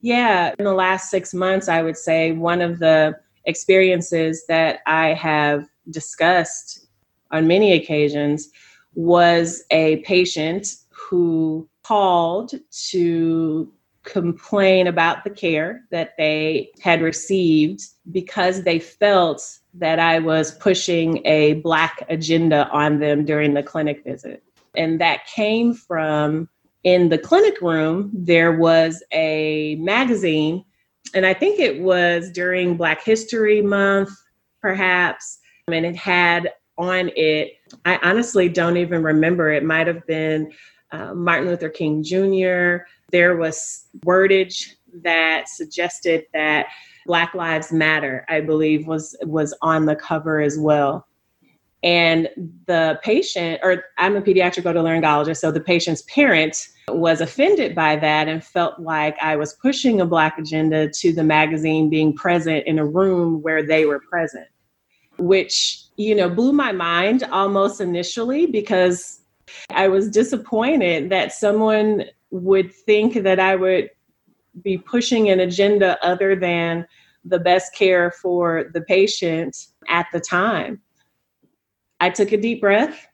Yeah, 0.00 0.54
in 0.58 0.64
the 0.64 0.72
last 0.72 1.10
6 1.10 1.34
months 1.34 1.68
I 1.68 1.82
would 1.82 1.98
say 1.98 2.32
one 2.32 2.62
of 2.62 2.78
the 2.78 3.18
experiences 3.44 4.46
that 4.48 4.78
I 4.86 5.12
have 5.12 5.68
discussed 5.90 6.86
on 7.32 7.46
many 7.46 7.74
occasions 7.74 8.48
was 8.94 9.62
a 9.70 9.98
patient 9.98 10.76
who 10.88 11.68
called 11.82 12.54
to 12.88 13.70
complain 14.04 14.86
about 14.86 15.22
the 15.22 15.30
care 15.30 15.82
that 15.90 16.14
they 16.16 16.70
had 16.80 17.02
received 17.02 17.82
because 18.10 18.62
they 18.62 18.78
felt 18.78 19.59
that 19.74 19.98
I 19.98 20.18
was 20.18 20.52
pushing 20.52 21.24
a 21.26 21.54
Black 21.54 22.04
agenda 22.08 22.68
on 22.70 22.98
them 22.98 23.24
during 23.24 23.54
the 23.54 23.62
clinic 23.62 24.04
visit. 24.04 24.42
And 24.76 25.00
that 25.00 25.26
came 25.26 25.74
from 25.74 26.48
in 26.82 27.08
the 27.08 27.18
clinic 27.18 27.60
room, 27.60 28.10
there 28.14 28.56
was 28.56 29.02
a 29.12 29.76
magazine 29.76 30.64
and 31.14 31.26
I 31.26 31.34
think 31.34 31.58
it 31.58 31.80
was 31.80 32.30
during 32.30 32.76
Black 32.76 33.02
History 33.02 33.60
Month, 33.62 34.10
perhaps, 34.60 35.38
and 35.66 35.84
it 35.86 35.96
had 35.96 36.52
on 36.78 37.10
it, 37.16 37.54
I 37.84 37.98
honestly 38.02 38.48
don't 38.48 38.76
even 38.76 39.02
remember. 39.02 39.50
It 39.50 39.64
might 39.64 39.86
have 39.86 40.06
been 40.06 40.52
uh, 40.92 41.14
Martin 41.14 41.48
Luther 41.48 41.68
King 41.68 42.02
Jr. 42.02 42.84
There 43.10 43.36
was 43.36 43.86
wordage 44.00 44.74
that 45.02 45.48
suggested 45.48 46.26
that 46.32 46.66
Black 47.06 47.34
Lives 47.34 47.72
Matter, 47.72 48.24
I 48.28 48.40
believe, 48.40 48.86
was 48.86 49.16
was 49.22 49.54
on 49.62 49.86
the 49.86 49.96
cover 49.96 50.40
as 50.40 50.58
well. 50.58 51.06
And 51.82 52.28
the 52.66 53.00
patient, 53.02 53.60
or 53.62 53.84
I'm 53.96 54.16
a 54.16 54.20
pediatric 54.20 54.64
otolaryngologist, 54.64 55.38
so 55.38 55.50
the 55.50 55.60
patient's 55.60 56.02
parent 56.02 56.68
was 56.88 57.22
offended 57.22 57.74
by 57.74 57.96
that 57.96 58.28
and 58.28 58.44
felt 58.44 58.78
like 58.78 59.16
I 59.22 59.36
was 59.36 59.54
pushing 59.54 60.00
a 60.00 60.06
Black 60.06 60.38
agenda 60.38 60.90
to 60.90 61.12
the 61.12 61.24
magazine 61.24 61.88
being 61.88 62.14
present 62.14 62.66
in 62.66 62.78
a 62.78 62.84
room 62.84 63.40
where 63.42 63.62
they 63.62 63.86
were 63.86 64.00
present, 64.00 64.46
which, 65.16 65.80
you 65.96 66.14
know, 66.14 66.28
blew 66.28 66.52
my 66.52 66.72
mind 66.72 67.22
almost 67.32 67.80
initially 67.80 68.44
because 68.46 69.20
I 69.70 69.88
was 69.88 70.10
disappointed 70.10 71.08
that 71.10 71.32
someone 71.32 72.04
would 72.30 72.74
think 72.74 73.14
that 73.14 73.40
I 73.40 73.56
would 73.56 73.90
be 74.62 74.78
pushing 74.78 75.30
an 75.30 75.40
agenda 75.40 75.98
other 76.04 76.34
than 76.36 76.86
the 77.24 77.38
best 77.38 77.74
care 77.74 78.10
for 78.10 78.70
the 78.72 78.80
patient 78.80 79.66
at 79.88 80.06
the 80.12 80.20
time. 80.20 80.80
I 82.00 82.10
took 82.10 82.32
a 82.32 82.36
deep 82.36 82.60
breath. 82.60 83.06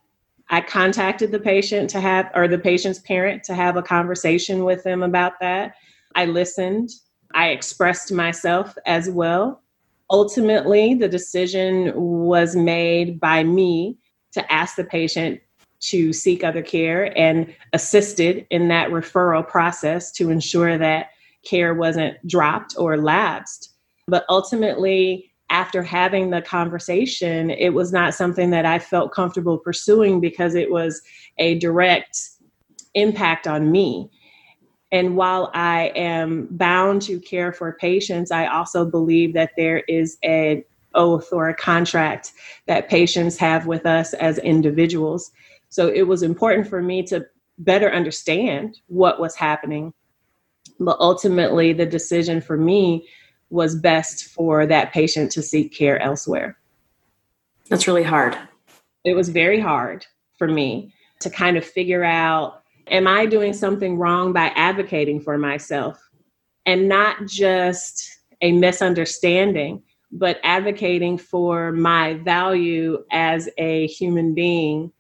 I 0.49 0.61
contacted 0.61 1.33
the 1.33 1.41
patient 1.41 1.91
to 1.91 2.01
have, 2.01 2.31
or 2.35 2.47
the 2.47 2.59
patient's 2.59 3.01
parent 3.01 3.43
to 3.45 3.55
have 3.55 3.77
a 3.77 3.83
conversation 3.83 4.65
with 4.65 4.85
them 4.85 5.03
about 5.03 5.41
that. 5.41 5.75
I 6.15 6.27
listened. 6.27 6.91
I 7.35 7.49
expressed 7.49 8.13
myself 8.13 8.77
as 8.87 9.11
well. 9.11 9.63
Ultimately, 10.09 10.95
the 10.95 11.09
decision 11.09 11.93
was 11.95 12.55
made 12.55 13.19
by 13.19 13.43
me 13.43 13.99
to 14.33 14.53
ask 14.53 14.77
the 14.77 14.85
patient 14.85 15.41
to 15.81 16.13
seek 16.13 16.45
other 16.45 16.63
care 16.63 17.17
and 17.19 17.53
assisted 17.73 18.47
in 18.51 18.69
that 18.69 18.91
referral 18.91 19.47
process 19.47 20.13
to 20.13 20.31
ensure 20.31 20.79
that 20.79 21.11
care 21.47 21.75
wasn't 21.75 22.17
dropped 22.27 22.75
or 22.77 22.97
lapsed. 22.97 23.75
But 24.09 24.25
ultimately, 24.29 25.33
after 25.51 25.83
having 25.83 26.31
the 26.31 26.43
conversation, 26.43 27.51
it 27.51 27.71
was 27.71 27.93
not 27.93 28.15
something 28.15 28.51
that 28.51 28.67
I 28.67 28.79
felt 28.79 29.13
comfortable 29.13 29.59
pursuing 29.59 30.21
because 30.21 30.55
it 30.55 30.71
was 30.71 31.01
a 31.39 31.59
direct 31.59 32.19
impact 32.95 33.47
on 33.47 33.71
me. 33.71 34.11
And 34.93 35.17
while 35.17 35.51
I 35.55 35.93
am 35.95 36.49
bound 36.51 37.03
to 37.03 37.21
care 37.21 37.53
for 37.53 37.77
patients, 37.81 38.31
I 38.31 38.47
also 38.47 38.85
believe 38.85 39.35
that 39.35 39.53
there 39.57 39.79
is 39.89 40.17
an 40.23 40.65
oath 40.95 41.29
or 41.33 41.49
a 41.49 41.55
contract 41.55 42.33
that 42.67 42.89
patients 42.89 43.37
have 43.37 43.67
with 43.67 43.85
us 43.87 44.15
as 44.15 44.39
individuals. 44.39 45.31
So 45.69 45.89
it 45.89 46.03
was 46.03 46.23
important 46.23 46.69
for 46.69 46.81
me 46.81 47.03
to 47.05 47.27
better 47.59 47.91
understand 47.91 48.79
what 48.87 49.21
was 49.21 49.35
happening. 49.35 49.93
But 50.79 50.99
ultimately, 51.01 51.73
the 51.73 51.87
decision 51.87 52.41
for 52.41 52.57
me 52.57 53.09
was 53.51 53.77
best 53.77 54.25
for 54.25 54.67
that 54.67 54.93
patient 54.93 55.31
to 55.33 55.43
seek 55.43 55.75
care 55.75 56.01
elsewhere. 56.01 56.59
That's 57.69 57.87
really 57.87 58.03
hard. 58.03 58.37
It 59.05 59.15
was 59.15 59.29
very 59.29 59.61
hard 59.61 60.05
for 60.37 60.49
me 60.49 60.93
to 61.21 61.31
kind 61.31 61.57
of 61.57 61.65
figure 61.65 62.05
out 62.05 62.63
am 62.89 63.09
I 63.09 63.27
doing 63.27 63.53
something 63.53 63.97
wrong 63.99 64.33
by 64.33 64.53
advocating 64.55 65.21
for 65.21 65.37
myself? 65.39 66.01
And 66.67 66.89
not 66.89 67.27
just 67.27 68.09
a 68.43 68.53
misunderstanding, 68.53 69.83
but 70.13 70.39
advocating 70.45 71.19
for 71.19 71.73
my 71.73 72.15
value 72.15 73.05
as 73.11 73.49
a 73.59 73.87
human 73.89 74.35
being 74.35 74.93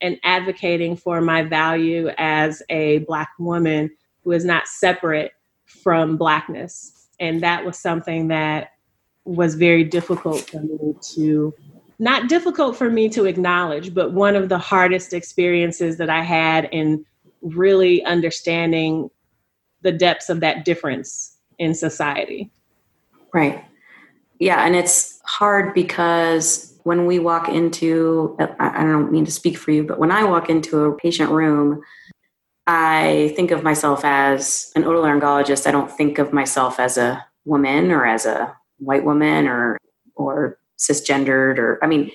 and 0.00 0.18
advocating 0.22 0.96
for 0.96 1.20
my 1.20 1.42
value 1.42 2.10
as 2.18 2.62
a 2.70 2.98
Black 3.00 3.30
woman 3.38 3.90
is 4.32 4.44
not 4.44 4.66
separate 4.66 5.32
from 5.66 6.16
Blackness. 6.16 7.08
And 7.20 7.42
that 7.42 7.64
was 7.64 7.78
something 7.78 8.28
that 8.28 8.72
was 9.24 9.54
very 9.54 9.84
difficult 9.84 10.40
for 10.50 10.60
me 10.60 10.94
to 11.14 11.54
not 11.98 12.28
difficult 12.28 12.76
for 12.76 12.90
me 12.90 13.08
to 13.08 13.24
acknowledge 13.24 13.94
but 13.94 14.12
one 14.12 14.36
of 14.36 14.50
the 14.50 14.58
hardest 14.58 15.14
experiences 15.14 15.96
that 15.96 16.10
i 16.10 16.22
had 16.22 16.68
in 16.72 17.02
really 17.40 18.04
understanding 18.04 19.08
the 19.82 19.92
depths 19.92 20.28
of 20.28 20.40
that 20.40 20.64
difference 20.64 21.36
in 21.58 21.74
society. 21.74 22.50
Right. 23.32 23.64
Yeah 24.40 24.64
and 24.66 24.74
it's 24.74 25.20
hard 25.24 25.74
because 25.74 26.78
when 26.82 27.06
we 27.06 27.18
walk 27.18 27.48
into 27.48 28.36
i 28.58 28.82
don't 28.82 29.12
mean 29.12 29.24
to 29.24 29.30
speak 29.30 29.56
for 29.56 29.70
you 29.70 29.84
but 29.84 29.98
when 29.98 30.10
i 30.10 30.24
walk 30.24 30.50
into 30.50 30.84
a 30.84 30.96
patient 30.96 31.30
room 31.30 31.80
I 32.66 33.32
think 33.36 33.50
of 33.50 33.62
myself 33.62 34.04
as 34.04 34.72
an 34.74 34.84
otolaryngologist. 34.84 35.66
I 35.66 35.70
don't 35.70 35.90
think 35.90 36.18
of 36.18 36.32
myself 36.32 36.80
as 36.80 36.96
a 36.96 37.24
woman 37.44 37.90
or 37.90 38.06
as 38.06 38.24
a 38.24 38.56
white 38.78 39.04
woman 39.04 39.46
or 39.46 39.78
or 40.14 40.58
cisgendered 40.78 41.58
or 41.58 41.78
I 41.82 41.86
mean, 41.86 42.10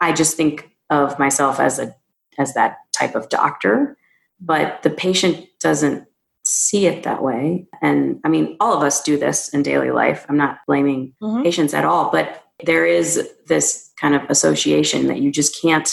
I 0.00 0.12
just 0.12 0.36
think 0.36 0.70
of 0.90 1.18
myself 1.18 1.58
as 1.58 1.78
a 1.78 1.94
as 2.38 2.54
that 2.54 2.78
type 2.92 3.14
of 3.14 3.28
doctor, 3.28 3.96
but 4.40 4.82
the 4.82 4.90
patient 4.90 5.46
doesn't 5.58 6.06
see 6.44 6.86
it 6.86 7.02
that 7.02 7.22
way. 7.22 7.66
And 7.82 8.20
I 8.24 8.28
mean, 8.28 8.56
all 8.60 8.76
of 8.76 8.82
us 8.82 9.02
do 9.02 9.18
this 9.18 9.48
in 9.48 9.62
daily 9.62 9.90
life. 9.90 10.24
I'm 10.28 10.36
not 10.36 10.58
blaming 10.66 11.12
mm-hmm. 11.20 11.42
patients 11.42 11.74
at 11.74 11.84
all, 11.84 12.10
but 12.12 12.44
there 12.64 12.86
is 12.86 13.28
this 13.48 13.90
kind 14.00 14.14
of 14.14 14.22
association 14.30 15.08
that 15.08 15.18
you 15.18 15.32
just 15.32 15.60
can't 15.60 15.88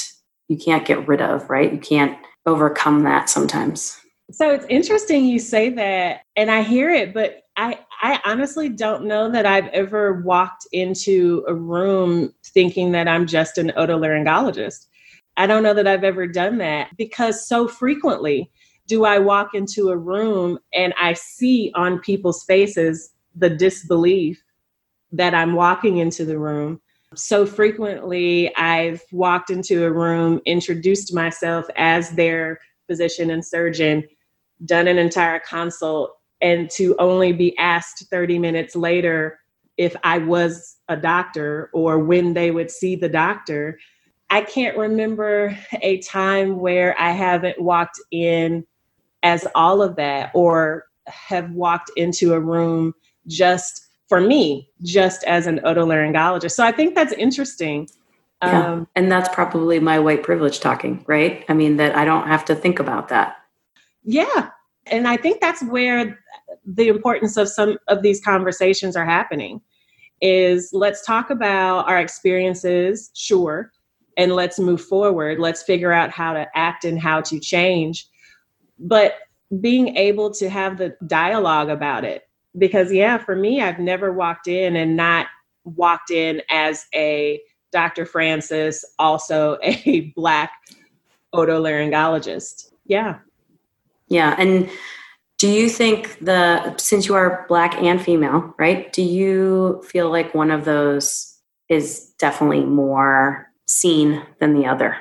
you 0.49 0.57
can't 0.57 0.85
get 0.85 1.07
rid 1.07 1.21
of, 1.21 1.49
right? 1.49 1.71
You 1.71 1.79
can't 1.79 2.17
overcome 2.45 3.03
that 3.03 3.29
sometimes. 3.29 3.99
So 4.31 4.51
it's 4.51 4.65
interesting 4.69 5.25
you 5.25 5.39
say 5.39 5.69
that, 5.69 6.21
and 6.35 6.49
I 6.49 6.63
hear 6.63 6.89
it, 6.89 7.13
but 7.13 7.43
I, 7.55 7.79
I 8.01 8.19
honestly 8.25 8.69
don't 8.69 9.05
know 9.05 9.29
that 9.31 9.45
I've 9.45 9.67
ever 9.67 10.21
walked 10.21 10.67
into 10.71 11.45
a 11.47 11.53
room 11.53 12.33
thinking 12.45 12.93
that 12.93 13.07
I'm 13.07 13.27
just 13.27 13.57
an 13.57 13.71
otolaryngologist. 13.77 14.87
I 15.37 15.45
don't 15.45 15.63
know 15.63 15.73
that 15.73 15.87
I've 15.87 16.03
ever 16.03 16.27
done 16.27 16.57
that 16.59 16.89
because 16.97 17.47
so 17.47 17.67
frequently 17.67 18.49
do 18.87 19.05
I 19.05 19.19
walk 19.19 19.53
into 19.53 19.89
a 19.89 19.97
room 19.97 20.59
and 20.73 20.93
I 20.99 21.13
see 21.13 21.71
on 21.75 21.99
people's 21.99 22.43
faces 22.43 23.11
the 23.35 23.49
disbelief 23.49 24.43
that 25.11 25.33
I'm 25.33 25.53
walking 25.53 25.97
into 25.97 26.25
the 26.25 26.37
room 26.37 26.81
so 27.15 27.45
frequently, 27.45 28.55
I've 28.55 29.01
walked 29.11 29.49
into 29.49 29.85
a 29.85 29.91
room, 29.91 30.41
introduced 30.45 31.13
myself 31.13 31.65
as 31.75 32.11
their 32.11 32.59
physician 32.87 33.29
and 33.29 33.45
surgeon, 33.45 34.03
done 34.65 34.87
an 34.87 34.97
entire 34.97 35.39
consult, 35.39 36.15
and 36.41 36.69
to 36.71 36.95
only 36.99 37.31
be 37.31 37.57
asked 37.57 38.05
30 38.09 38.39
minutes 38.39 38.75
later 38.75 39.39
if 39.77 39.95
I 40.03 40.19
was 40.19 40.77
a 40.89 40.97
doctor 40.97 41.69
or 41.73 41.99
when 41.99 42.33
they 42.33 42.51
would 42.51 42.69
see 42.69 42.95
the 42.95 43.09
doctor. 43.09 43.79
I 44.29 44.41
can't 44.41 44.77
remember 44.77 45.57
a 45.81 45.99
time 45.99 46.59
where 46.59 46.99
I 46.99 47.11
haven't 47.11 47.61
walked 47.61 47.99
in 48.11 48.65
as 49.23 49.47
all 49.55 49.81
of 49.81 49.95
that 49.95 50.31
or 50.33 50.85
have 51.07 51.51
walked 51.51 51.91
into 51.95 52.33
a 52.33 52.39
room 52.39 52.93
just 53.27 53.87
for 54.07 54.21
me 54.21 54.69
just 54.83 55.23
as 55.23 55.47
an 55.47 55.59
otolaryngologist. 55.59 56.51
So 56.51 56.63
I 56.63 56.71
think 56.71 56.95
that's 56.95 57.13
interesting. 57.13 57.89
Yeah. 58.41 58.73
Um, 58.73 58.87
and 58.95 59.11
that's 59.11 59.29
probably 59.29 59.79
my 59.79 59.99
white 59.99 60.23
privilege 60.23 60.59
talking, 60.59 61.03
right? 61.07 61.45
I 61.47 61.53
mean, 61.53 61.77
that 61.77 61.95
I 61.95 62.03
don't 62.03 62.27
have 62.27 62.43
to 62.45 62.55
think 62.55 62.79
about 62.79 63.07
that. 63.09 63.37
Yeah. 64.03 64.49
And 64.87 65.07
I 65.07 65.17
think 65.17 65.39
that's 65.39 65.63
where 65.63 66.19
the 66.65 66.89
importance 66.89 67.37
of 67.37 67.47
some 67.47 67.77
of 67.87 68.01
these 68.01 68.21
conversations 68.21 68.95
are 68.95 69.05
happening 69.05 69.61
is 70.21 70.69
let's 70.73 71.05
talk 71.05 71.29
about 71.29 71.89
our 71.89 71.99
experiences, 71.99 73.11
sure, 73.13 73.71
and 74.17 74.33
let's 74.33 74.59
move 74.59 74.81
forward. 74.81 75.39
Let's 75.39 75.63
figure 75.63 75.91
out 75.91 76.11
how 76.11 76.33
to 76.33 76.47
act 76.55 76.85
and 76.85 76.99
how 76.99 77.21
to 77.21 77.39
change. 77.39 78.07
But 78.79 79.15
being 79.61 79.95
able 79.95 80.31
to 80.31 80.49
have 80.49 80.77
the 80.77 80.95
dialogue 81.07 81.69
about 81.69 82.03
it 82.03 82.23
because 82.57 82.91
yeah 82.91 83.17
for 83.17 83.35
me 83.35 83.61
i've 83.61 83.79
never 83.79 84.11
walked 84.11 84.47
in 84.47 84.75
and 84.75 84.95
not 84.95 85.27
walked 85.65 86.11
in 86.11 86.41
as 86.49 86.85
a 86.93 87.41
dr 87.71 88.05
francis 88.05 88.85
also 88.99 89.57
a 89.63 90.11
black 90.15 90.51
otolaryngologist. 91.33 92.71
Yeah. 92.85 93.19
Yeah 94.07 94.35
and 94.37 94.69
do 95.39 95.49
you 95.49 95.67
think 95.67 96.17
the 96.19 96.77
since 96.77 97.07
you 97.07 97.15
are 97.15 97.45
black 97.49 97.75
and 97.81 98.01
female 98.01 98.53
right 98.57 98.93
do 98.93 99.01
you 99.01 99.83
feel 99.85 100.09
like 100.11 100.35
one 100.35 100.51
of 100.51 100.65
those 100.65 101.37
is 101.69 102.11
definitely 102.19 102.63
more 102.63 103.49
seen 103.65 104.23
than 104.39 104.53
the 104.53 104.65
other? 104.67 104.97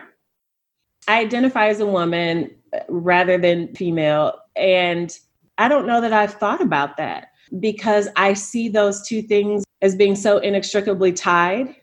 I 1.06 1.20
identify 1.20 1.66
as 1.66 1.80
a 1.80 1.86
woman 1.86 2.50
uh, 2.72 2.80
rather 2.88 3.36
than 3.36 3.74
female 3.74 4.38
and 4.56 5.18
i 5.58 5.68
don't 5.68 5.86
know 5.86 6.00
that 6.00 6.12
i've 6.12 6.34
thought 6.34 6.60
about 6.60 6.96
that 6.96 7.28
because 7.60 8.08
I 8.16 8.34
see 8.34 8.68
those 8.68 9.06
two 9.06 9.22
things 9.22 9.64
as 9.82 9.94
being 9.94 10.14
so 10.14 10.38
inextricably 10.38 11.12
tied 11.12 11.74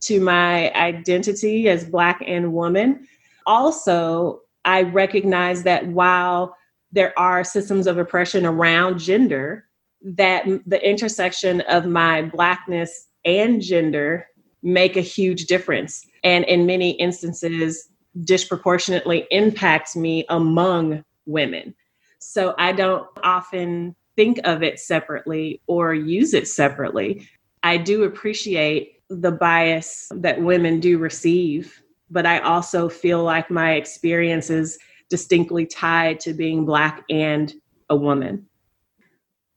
to 0.00 0.20
my 0.20 0.72
identity 0.74 1.68
as 1.68 1.84
Black 1.84 2.22
and 2.26 2.52
woman. 2.52 3.06
Also, 3.46 4.42
I 4.64 4.82
recognize 4.82 5.62
that 5.64 5.88
while 5.88 6.56
there 6.92 7.18
are 7.18 7.42
systems 7.42 7.86
of 7.86 7.98
oppression 7.98 8.46
around 8.46 8.98
gender, 8.98 9.64
that 10.02 10.44
the 10.66 10.88
intersection 10.88 11.62
of 11.62 11.86
my 11.86 12.22
Blackness 12.22 13.08
and 13.24 13.60
gender 13.60 14.26
make 14.62 14.96
a 14.96 15.02
huge 15.02 15.46
difference. 15.46 16.06
And 16.22 16.44
in 16.44 16.66
many 16.66 16.92
instances, 16.92 17.88
disproportionately 18.24 19.26
impacts 19.30 19.96
me 19.96 20.24
among 20.28 21.04
women. 21.26 21.74
So 22.18 22.54
I 22.58 22.72
don't 22.72 23.06
often 23.22 23.94
think 24.18 24.40
of 24.42 24.64
it 24.64 24.80
separately 24.80 25.60
or 25.68 25.94
use 25.94 26.34
it 26.34 26.48
separately. 26.48 27.24
I 27.62 27.76
do 27.76 28.02
appreciate 28.02 29.00
the 29.08 29.30
bias 29.30 30.10
that 30.12 30.42
women 30.42 30.80
do 30.80 30.98
receive, 30.98 31.80
but 32.10 32.26
I 32.26 32.40
also 32.40 32.88
feel 32.88 33.22
like 33.22 33.48
my 33.48 33.74
experience 33.74 34.50
is 34.50 34.76
distinctly 35.08 35.66
tied 35.66 36.18
to 36.18 36.34
being 36.34 36.64
Black 36.64 37.04
and 37.08 37.54
a 37.90 37.94
woman. 37.94 38.44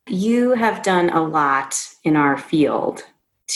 You 0.08 0.52
have 0.52 0.84
done 0.84 1.10
a 1.10 1.24
lot 1.24 1.76
in 2.04 2.15
our 2.15 2.38
field 2.38 3.04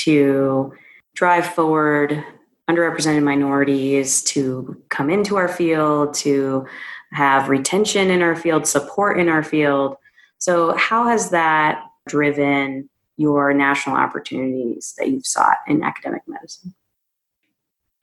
to 0.06 0.74
drive 1.14 1.46
forward 1.46 2.24
underrepresented 2.68 3.22
minorities 3.22 4.24
to 4.24 4.82
come 4.90 5.12
into 5.12 5.36
our 5.36 5.50
field, 5.50 6.16
to 6.16 6.66
have 7.12 7.48
retention 7.48 8.10
in 8.10 8.24
our 8.24 8.36
field, 8.36 8.66
support 8.66 9.20
in 9.20 9.30
our 9.30 9.44
field. 9.44 9.98
So, 10.46 10.76
how 10.76 11.08
has 11.08 11.32
that 11.32 11.86
driven 12.08 12.88
your 13.18 13.52
national 13.52 13.96
opportunities 13.96 14.94
that 15.00 15.10
you've 15.10 15.26
sought 15.26 15.58
in 15.68 15.82
academic 15.82 16.22
medicine? 16.28 16.76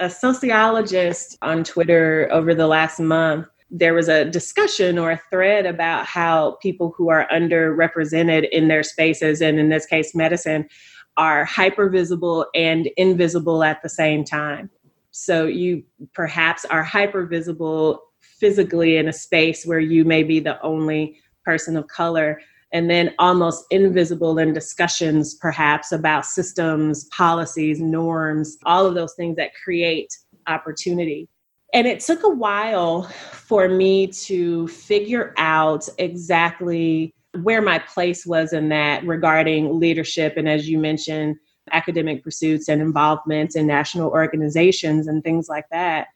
A 0.01 0.11
sociologist 0.11 1.39
on 1.41 1.63
Twitter 1.63 2.29
over 2.33 2.53
the 2.53 2.67
last 2.67 2.99
month, 2.99 3.47
there 3.71 3.95
was 3.95 4.09
a 4.09 4.25
discussion 4.25 4.99
or 4.99 5.13
a 5.13 5.21
thread 5.31 5.67
about 5.67 6.07
how 6.07 6.59
people 6.61 6.93
who 6.97 7.11
are 7.11 7.29
underrepresented 7.33 8.49
in 8.51 8.67
their 8.67 8.83
spaces, 8.83 9.41
and 9.41 9.61
in 9.61 9.69
this 9.69 9.87
case, 9.87 10.13
medicine, 10.13 10.69
are 11.17 11.45
hyper 11.45 11.89
visible 11.89 12.47
and 12.57 12.89
invisible 12.97 13.63
at 13.63 13.81
the 13.85 13.89
same 13.89 14.25
time. 14.25 14.69
So 15.13 15.47
you 15.47 15.85
perhaps 16.13 16.65
are 16.65 16.83
hyper 16.83 17.25
visible 17.25 18.03
physically 18.19 18.97
in 18.97 19.07
a 19.07 19.13
space 19.13 19.65
where 19.65 19.79
you 19.79 20.05
may 20.05 20.25
be 20.25 20.41
the 20.41 20.61
only 20.63 21.22
person 21.45 21.77
of 21.77 21.87
color, 21.89 22.41
and 22.73 22.89
then 22.91 23.15
almost 23.19 23.67
invisible 23.71 24.39
in 24.39 24.53
discussions, 24.53 25.35
perhaps 25.35 25.93
about 25.93 26.25
systems, 26.25 27.05
policies, 27.07 27.81
norms, 27.81 28.57
all 28.65 28.87
of 28.87 28.95
those 28.95 29.15
things 29.15 29.37
that 29.37 29.51
create 29.63 30.17
opportunity. 30.47 31.29
And 31.75 31.87
it 31.87 32.01
took 32.01 32.23
a 32.23 32.29
while 32.29 33.05
for 33.05 33.69
me 33.69 34.07
to 34.07 34.69
figure 34.69 35.35
out 35.39 35.89
exactly 35.99 37.15
where 37.43 37.63
my 37.63 37.79
place 37.79 38.27
was 38.27 38.53
in 38.53 38.69
that 38.69 39.05
regarding 39.05 39.81
leadership 39.81 40.35
and 40.37 40.49
as 40.49 40.69
you 40.69 40.79
mentioned 40.79 41.37
academic 41.71 42.23
pursuits 42.23 42.69
and 42.69 42.83
involvement 42.83 43.57
in 43.57 43.67
national 43.67 44.11
organizations 44.11 45.07
and 45.07 45.25
things 45.25 45.49
like 45.49 45.65
that 45.71 46.09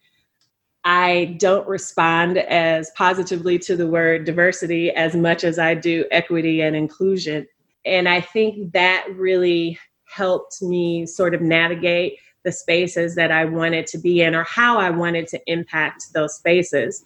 i 0.86 1.36
don't 1.38 1.66
respond 1.68 2.38
as 2.38 2.90
positively 2.92 3.58
to 3.58 3.76
the 3.76 3.86
word 3.86 4.24
diversity 4.24 4.90
as 4.92 5.14
much 5.14 5.44
as 5.44 5.58
i 5.58 5.74
do 5.74 6.06
equity 6.10 6.62
and 6.62 6.74
inclusion. 6.74 7.46
And 7.84 8.08
i 8.08 8.20
think 8.20 8.72
that 8.72 9.06
really 9.14 9.78
helped 10.04 10.62
me 10.62 11.04
sort 11.04 11.34
of 11.34 11.42
navigate 11.42 12.18
the 12.44 12.52
spaces 12.52 13.16
that 13.16 13.32
i 13.32 13.44
wanted 13.44 13.86
to 13.88 13.98
be 13.98 14.22
in 14.22 14.34
or 14.34 14.44
how 14.44 14.78
i 14.78 14.88
wanted 14.88 15.26
to 15.28 15.40
impact 15.50 16.12
those 16.14 16.36
spaces. 16.36 17.04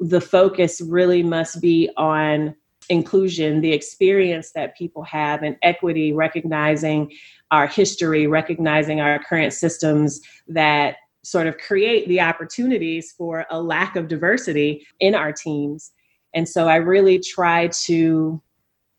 The 0.00 0.20
focus 0.20 0.80
really 0.80 1.22
must 1.22 1.60
be 1.60 1.88
on 1.96 2.56
inclusion, 2.88 3.60
the 3.60 3.72
experience 3.72 4.50
that 4.52 4.76
people 4.76 5.04
have, 5.04 5.42
and 5.42 5.56
equity, 5.62 6.12
recognizing 6.12 7.12
our 7.50 7.66
history, 7.66 8.26
recognizing 8.26 9.00
our 9.00 9.18
current 9.20 9.52
systems 9.52 10.20
that 10.48 10.96
sort 11.22 11.46
of 11.46 11.58
create 11.58 12.08
the 12.08 12.20
opportunities 12.20 13.12
for 13.12 13.46
a 13.50 13.60
lack 13.60 13.96
of 13.96 14.08
diversity 14.08 14.86
in 15.00 15.14
our 15.14 15.32
teams. 15.32 15.92
And 16.34 16.48
so 16.48 16.68
I 16.68 16.76
really 16.76 17.18
try 17.18 17.68
to 17.84 18.40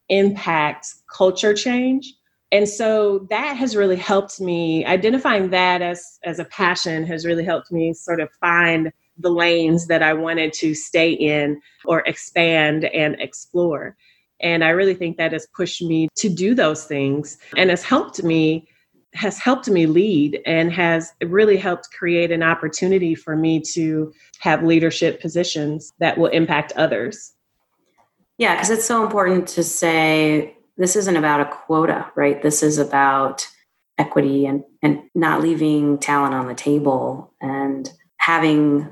impact 0.10 0.88
culture 1.16 1.54
change. 1.54 2.14
And 2.52 2.68
so 2.68 3.28
that 3.30 3.56
has 3.56 3.76
really 3.76 3.96
helped 3.96 4.42
me 4.42 4.86
identifying 4.86 5.52
that 5.52 5.82
as 5.82 6.20
as 6.24 6.38
a 6.38 6.46
passion 6.46 7.06
has 7.06 7.26
really 7.26 7.46
helped 7.46 7.72
me 7.72 7.94
sort 7.94 8.20
of 8.20 8.30
find 8.42 8.92
the 9.18 9.30
lanes 9.30 9.88
that 9.88 10.04
I 10.04 10.14
wanted 10.14 10.52
to 10.54 10.74
stay 10.74 11.12
in 11.12 11.62
or 11.86 12.02
expand 12.06 12.86
and 12.86 13.16
explore. 13.20 13.96
And 14.42 14.64
I 14.64 14.70
really 14.70 14.96
think 14.96 15.18
that 15.18 15.32
has 15.32 15.48
pushed 15.56 15.82
me 15.82 16.10
to 16.16 16.28
do 16.28 16.56
those 16.56 16.86
things 16.86 17.38
and 17.56 17.70
has 17.70 17.84
helped 17.84 18.24
me 18.24 18.68
has 19.14 19.38
helped 19.38 19.70
me 19.70 19.86
lead 19.86 20.42
and 20.46 20.72
has 20.72 21.14
really 21.22 21.58
helped 21.58 21.92
create 21.92 22.32
an 22.32 22.44
opportunity 22.44 23.14
for 23.14 23.36
me 23.36 23.60
to 23.60 24.14
have 24.40 24.64
leadership 24.64 25.22
positions 25.22 25.92
that 26.00 26.18
will 26.18 26.28
impact 26.28 26.72
others. 26.76 27.34
Yeah, 28.38 28.56
because 28.56 28.70
it's 28.70 28.86
so 28.86 29.04
important 29.04 29.48
to 29.50 29.64
say 29.64 30.56
this 30.78 30.96
isn't 30.96 31.18
about 31.18 31.42
a 31.42 31.46
quota, 31.46 32.10
right? 32.16 32.42
This 32.42 32.64
is 32.64 32.78
about 32.78 33.48
equity 33.98 34.46
and, 34.46 34.64
and 34.82 35.04
not 35.14 35.42
leaving 35.42 35.98
talent 36.00 36.34
on 36.34 36.48
the 36.48 36.56
table 36.56 37.34
and 37.42 37.92
having 38.18 38.90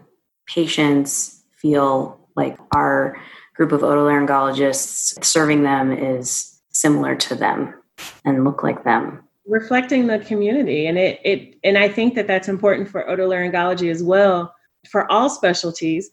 patients 0.48 1.44
feel 1.54 2.20
like 2.36 2.58
our 2.76 3.18
group 3.56 3.72
of 3.72 3.82
otolaryngologists 3.82 5.24
serving 5.24 5.64
them 5.64 5.92
is 5.92 6.60
similar 6.72 7.16
to 7.16 7.36
them 7.36 7.74
and 8.24 8.44
look 8.44 8.64
like 8.64 8.84
them 8.84 9.24
reflecting 9.50 10.08
the 10.08 10.20
community. 10.20 10.86
And 10.86 10.98
it, 10.98 11.20
it 11.26 11.56
and 11.64 11.78
i 11.78 11.90
think 11.90 12.14
that 12.16 12.28
that's 12.28 12.48
important 12.48 12.88
for 12.88 13.04
otolaryngology 13.06 13.92
as 13.92 14.04
well 14.04 14.54
for 14.90 15.12
all 15.12 15.30
specialties. 15.30 16.10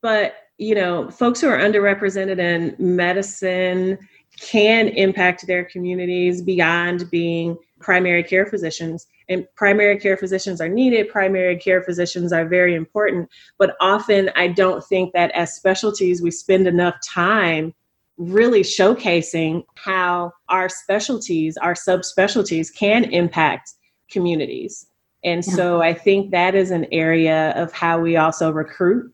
But 0.00 0.34
you 0.58 0.74
know 0.74 1.10
folks 1.10 1.40
who 1.40 1.48
are 1.48 1.58
underrepresented 1.58 2.38
in 2.38 2.74
medicine 2.78 3.98
can 4.40 4.88
impact 4.88 5.46
their 5.46 5.64
communities 5.64 6.40
beyond 6.40 7.10
being 7.10 7.56
primary 7.80 8.22
care 8.22 8.46
physicians. 8.46 9.06
And 9.28 9.46
primary 9.54 9.98
care 9.98 10.16
physicians 10.16 10.60
are 10.60 10.68
needed. 10.68 11.08
Primary 11.08 11.56
care 11.56 11.82
physicians 11.82 12.32
are 12.32 12.46
very 12.46 12.74
important. 12.74 13.28
But 13.58 13.76
often 13.80 14.30
i 14.36 14.48
don't 14.48 14.82
think 14.84 15.12
that 15.12 15.30
as 15.32 15.54
specialties 15.54 16.22
we 16.22 16.30
spend 16.30 16.66
enough 16.66 16.96
time 17.06 17.74
really 18.20 18.60
showcasing 18.60 19.64
how 19.76 20.30
our 20.50 20.68
specialties 20.68 21.56
our 21.56 21.72
subspecialties 21.72 22.68
can 22.74 23.04
impact 23.04 23.72
communities 24.10 24.86
and 25.24 25.42
yeah. 25.46 25.54
so 25.54 25.80
i 25.80 25.94
think 25.94 26.30
that 26.30 26.54
is 26.54 26.70
an 26.70 26.86
area 26.92 27.52
of 27.56 27.72
how 27.72 27.98
we 27.98 28.18
also 28.18 28.50
recruit 28.52 29.10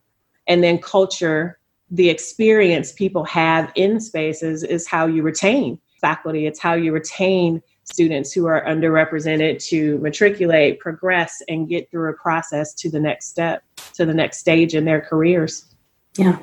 and 0.49 0.65
then 0.65 0.77
culture 0.77 1.57
the 1.93 2.09
experience 2.09 2.91
people 2.93 3.23
have 3.23 3.71
in 3.77 4.01
spaces 4.01 4.65
is 4.65 4.89
how 4.89 5.07
you 5.07 5.23
retain 5.23 5.79
faculty 6.01 6.47
it's 6.47 6.59
how 6.59 6.75
you 6.75 6.93
retain 6.93 7.63
students 7.85 8.33
who 8.33 8.47
are 8.47 8.65
underrepresented 8.65 9.65
to 9.65 9.97
matriculate, 9.99 10.81
progress, 10.81 11.41
and 11.49 11.69
get 11.69 11.89
through 11.91 12.11
a 12.11 12.15
process 12.15 12.75
to 12.75 12.91
the 12.91 12.99
next 12.99 13.29
step, 13.29 13.63
to 13.95 14.05
the 14.05 14.13
next 14.13 14.39
stage 14.39 14.75
in 14.75 14.85
their 14.85 15.01
careers. 15.01 15.76
Yeah. 16.19 16.39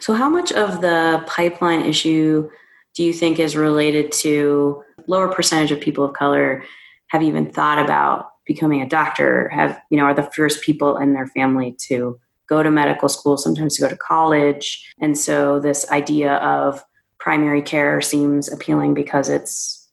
So, 0.00 0.14
how 0.14 0.28
much 0.28 0.52
of 0.52 0.80
the 0.80 1.24
pipeline 1.26 1.82
issue 1.82 2.48
do 2.94 3.02
you 3.02 3.12
think 3.12 3.38
is 3.38 3.56
related 3.56 4.12
to 4.12 4.82
lower 5.06 5.28
percentage 5.28 5.72
of 5.72 5.80
people 5.80 6.04
of 6.04 6.14
color 6.14 6.64
have 7.08 7.22
even 7.22 7.50
thought 7.50 7.78
about 7.78 8.30
becoming 8.46 8.82
a 8.82 8.88
doctor? 8.88 9.48
Have 9.48 9.80
you 9.90 9.96
know 9.96 10.04
are 10.04 10.14
the 10.14 10.30
first 10.34 10.62
people 10.62 10.96
in 10.96 11.14
their 11.14 11.26
family 11.28 11.76
to 11.88 12.18
go 12.48 12.62
to 12.62 12.70
medical 12.70 13.08
school, 13.08 13.36
sometimes 13.36 13.76
to 13.76 13.82
go 13.82 13.88
to 13.88 13.96
college, 13.96 14.86
and 15.00 15.18
so 15.18 15.58
this 15.60 15.90
idea 15.90 16.34
of 16.36 16.84
primary 17.18 17.62
care 17.62 18.00
seems 18.00 18.52
appealing 18.52 18.94
because 18.94 19.28
it's 19.28 19.88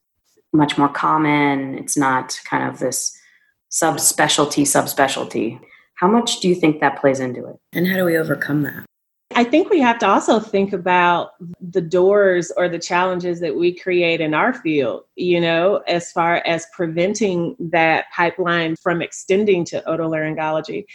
much 0.53 0.77
more 0.77 0.89
common. 0.89 1.77
It's 1.77 1.97
not 1.97 2.39
kind 2.45 2.69
of 2.69 2.79
this 2.79 3.17
subspecialty, 3.71 4.63
subspecialty. 4.63 5.59
How 5.95 6.07
much 6.07 6.41
do 6.41 6.47
you 6.47 6.55
think 6.55 6.79
that 6.79 6.99
plays 7.01 7.19
into 7.19 7.45
it? 7.47 7.55
And 7.71 7.87
how 7.87 7.97
do 7.97 8.05
we 8.05 8.17
overcome 8.17 8.61
that? 8.63 8.85
I 9.35 9.43
think 9.43 9.69
we 9.69 9.79
have 9.79 9.99
to 9.99 10.07
also 10.07 10.39
think 10.39 10.73
about 10.73 11.31
the 11.61 11.81
doors 11.81 12.51
or 12.55 12.69
the 12.69 12.79
challenges 12.79 13.39
that 13.39 13.55
we 13.55 13.73
create 13.73 14.21
in 14.21 14.33
our 14.33 14.53
field, 14.53 15.03
you 15.15 15.41
know, 15.41 15.77
as 15.87 16.11
far 16.11 16.37
as 16.45 16.67
preventing 16.73 17.55
that 17.59 18.05
pipeline 18.15 18.75
from 18.75 19.01
extending 19.01 19.65
to 19.65 19.83
otolaryngology. 19.87 20.85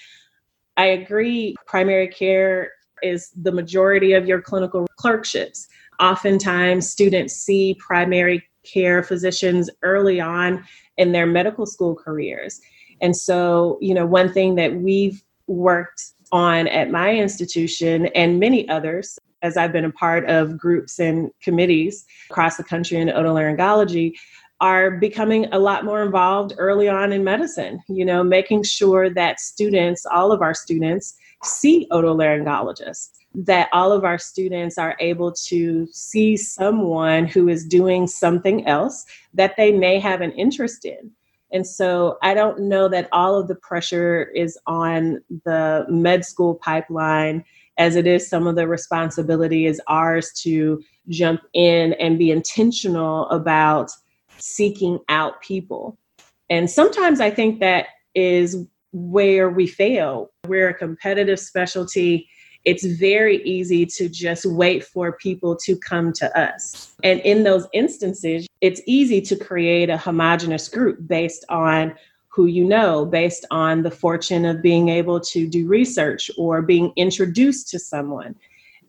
I 0.77 0.87
agree, 0.87 1.55
primary 1.67 2.09
care 2.09 2.73
is 3.03 3.31
the 3.37 3.53
majority 3.53 4.13
of 4.13 4.27
your 4.27 4.41
clinical 4.41 4.87
clerkships. 4.97 5.67
Oftentimes, 6.01 6.89
students 6.89 7.35
see 7.35 7.77
primary 7.79 8.43
care 8.65 9.03
physicians 9.03 9.71
early 9.83 10.21
on 10.21 10.65
in 10.97 11.13
their 11.13 11.27
medical 11.27 11.67
school 11.67 11.95
careers. 11.95 12.61
And 13.01 13.17
so, 13.17 13.79
you 13.81 13.95
know, 13.95 14.07
one 14.07 14.33
thing 14.33 14.55
that 14.57 14.75
we've 14.75 15.23
worked 15.47 16.13
on 16.33 16.67
at 16.69 16.91
my 16.91 17.15
institution 17.15 18.07
and 18.15 18.41
many 18.41 18.69
others, 18.69 19.19
as 19.43 19.57
I've 19.57 19.73
been 19.73 19.85
a 19.85 19.93
part 19.93 20.29
of 20.29 20.59
groups 20.59 20.99
and 20.99 21.31
committees 21.43 22.05
across 22.31 22.57
the 22.57 22.65
country 22.65 22.99
in 22.99 23.09
otolaryngology, 23.09 24.15
are 24.61 24.91
becoming 24.91 25.47
a 25.53 25.59
lot 25.59 25.85
more 25.85 26.03
involved 26.03 26.53
early 26.59 26.89
on 26.89 27.13
in 27.13 27.23
medicine, 27.23 27.81
you 27.89 28.05
know, 28.05 28.25
making 28.25 28.65
sure 28.65 29.09
that 29.09 29.39
students, 29.39 30.05
all 30.07 30.33
of 30.33 30.43
our 30.43 30.55
students, 30.55 31.15
see 31.45 31.87
otolaryngologists, 31.93 33.11
that 33.35 33.69
all 33.73 33.93
of 33.93 34.05
our 34.05 34.19
students 34.19 34.77
are 34.77 34.97
able 34.99 35.31
to 35.33 35.87
see 35.93 36.37
someone 36.37 37.27
who 37.27 37.49
is 37.49 37.65
doing 37.65 38.07
something 38.07 38.67
else 38.67 39.05
that 39.35 39.55
they 39.57 39.71
may 39.71 40.01
have 40.01 40.21
an 40.21 40.33
interest 40.33 40.85
in. 40.85 41.13
And 41.53 41.67
so 41.67 42.19
I 42.23 42.35
don't 42.35 42.61
know 42.61 42.89
that 42.89 43.09
all 43.13 43.39
of 43.39 43.49
the 43.49 43.55
pressure 43.55 44.31
is 44.35 44.59
on 44.67 45.21
the 45.45 45.87
med 45.89 46.25
school 46.25 46.57
pipeline 46.57 47.45
as 47.79 47.95
it 47.97 48.07
is 48.07 48.29
some 48.29 48.47
of 48.47 48.57
the 48.57 48.67
responsibility 48.67 49.67
is 49.67 49.81
ours 49.87 50.33
to 50.43 50.83
jump 51.09 51.43
in 51.55 51.95
and 51.95 52.19
be 52.19 52.31
intentional 52.31 53.29
about 53.31 53.91
seeking 54.37 54.99
out 55.09 55.41
people. 55.41 55.97
And 56.51 56.71
sometimes 56.71 57.21
I 57.21 57.31
think 57.31 57.61
that 57.61 57.87
is 58.15 58.67
where 58.93 59.49
we 59.49 59.67
fail. 59.67 60.31
We're 60.47 60.71
a 60.71 60.75
competitive 60.75 61.39
specialty 61.39 62.29
it's 62.69 62.85
very 62.85 63.43
easy 63.45 63.87
to 63.87 64.11
just 64.11 64.45
wait 64.45 64.85
for 64.85 65.13
people 65.13 65.57
to 65.57 65.75
come 65.75 66.13
to 66.13 66.39
us. 66.39 66.93
And 67.03 67.19
in 67.21 67.43
those 67.43 67.67
instances, 67.73 68.47
it's 68.61 68.83
easy 68.87 69.23
to 69.23 69.37
create 69.37 69.89
a 69.89 69.97
homogenous 69.97 70.69
group 70.69 70.99
based 71.07 71.47
on 71.49 71.95
who 72.29 72.45
you 72.45 72.67
know, 72.67 73.07
based 73.07 73.47
on 73.51 73.85
the 73.85 73.91
fortune 73.91 74.45
of 74.45 74.61
being 74.61 74.91
able 74.91 75.19
to 75.19 75.49
do 75.49 75.67
research 75.67 76.31
or 76.37 76.61
being 76.61 76.93
introduced 76.97 77.71
to 77.71 77.79
someone. 77.79 78.35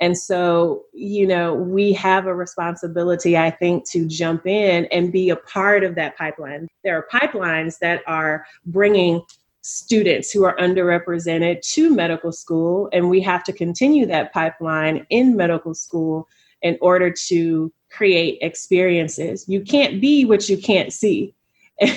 And 0.01 0.17
so, 0.17 0.83
you 0.93 1.25
know, 1.25 1.53
we 1.53 1.93
have 1.93 2.25
a 2.25 2.35
responsibility, 2.35 3.37
I 3.37 3.49
think, 3.49 3.89
to 3.91 4.05
jump 4.05 4.45
in 4.45 4.87
and 4.87 5.09
be 5.09 5.29
a 5.29 5.37
part 5.37 5.85
of 5.85 5.95
that 5.95 6.17
pipeline. 6.17 6.67
There 6.83 6.97
are 6.97 7.07
pipelines 7.17 7.79
that 7.79 8.01
are 8.07 8.45
bringing 8.65 9.21
students 9.69 10.31
who 10.31 10.43
are 10.43 10.55
underrepresented 10.57 11.61
to 11.61 11.93
medical 11.93 12.31
school, 12.31 12.89
and 12.91 13.09
we 13.09 13.21
have 13.21 13.43
to 13.43 13.53
continue 13.53 14.05
that 14.07 14.33
pipeline 14.33 15.05
in 15.09 15.35
medical 15.35 15.73
school 15.73 16.27
in 16.61 16.77
order 16.81 17.11
to 17.11 17.71
create 17.89 18.37
experiences. 18.41 19.45
You 19.47 19.61
can't 19.61 20.01
be 20.01 20.25
what 20.25 20.49
you 20.49 20.57
can't 20.57 20.91
see. 20.91 21.33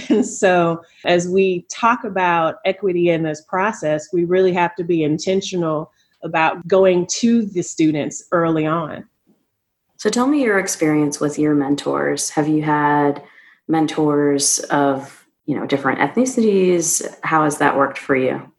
And 0.09 0.25
so, 0.25 0.81
as 1.05 1.27
we 1.27 1.67
talk 1.69 2.05
about 2.05 2.57
equity 2.65 3.09
in 3.09 3.25
this 3.25 3.41
process, 3.41 4.13
we 4.13 4.25
really 4.25 4.53
have 4.53 4.77
to 4.77 4.85
be 4.85 5.03
intentional 5.03 5.91
about 6.23 6.69
going 6.69 7.09
to 7.19 7.45
the 7.47 7.63
students 7.63 8.23
early 8.31 8.65
on. 8.65 9.05
So, 9.97 10.09
tell 10.09 10.29
me 10.29 10.45
your 10.45 10.61
experience 10.61 11.19
with 11.19 11.37
your 11.37 11.57
mentors. 11.57 12.31
Have 12.31 12.47
you 12.47 12.63
had 12.63 13.25
mentors 13.67 14.61
of 14.71 15.22
you 15.47 15.57
know 15.57 15.67
different 15.67 15.99
ethnicities. 16.01 17.05
How 17.23 17.45
has 17.45 17.59
that 17.59 17.77
worked 17.77 17.99
for 17.99 18.17
you? 18.17 18.53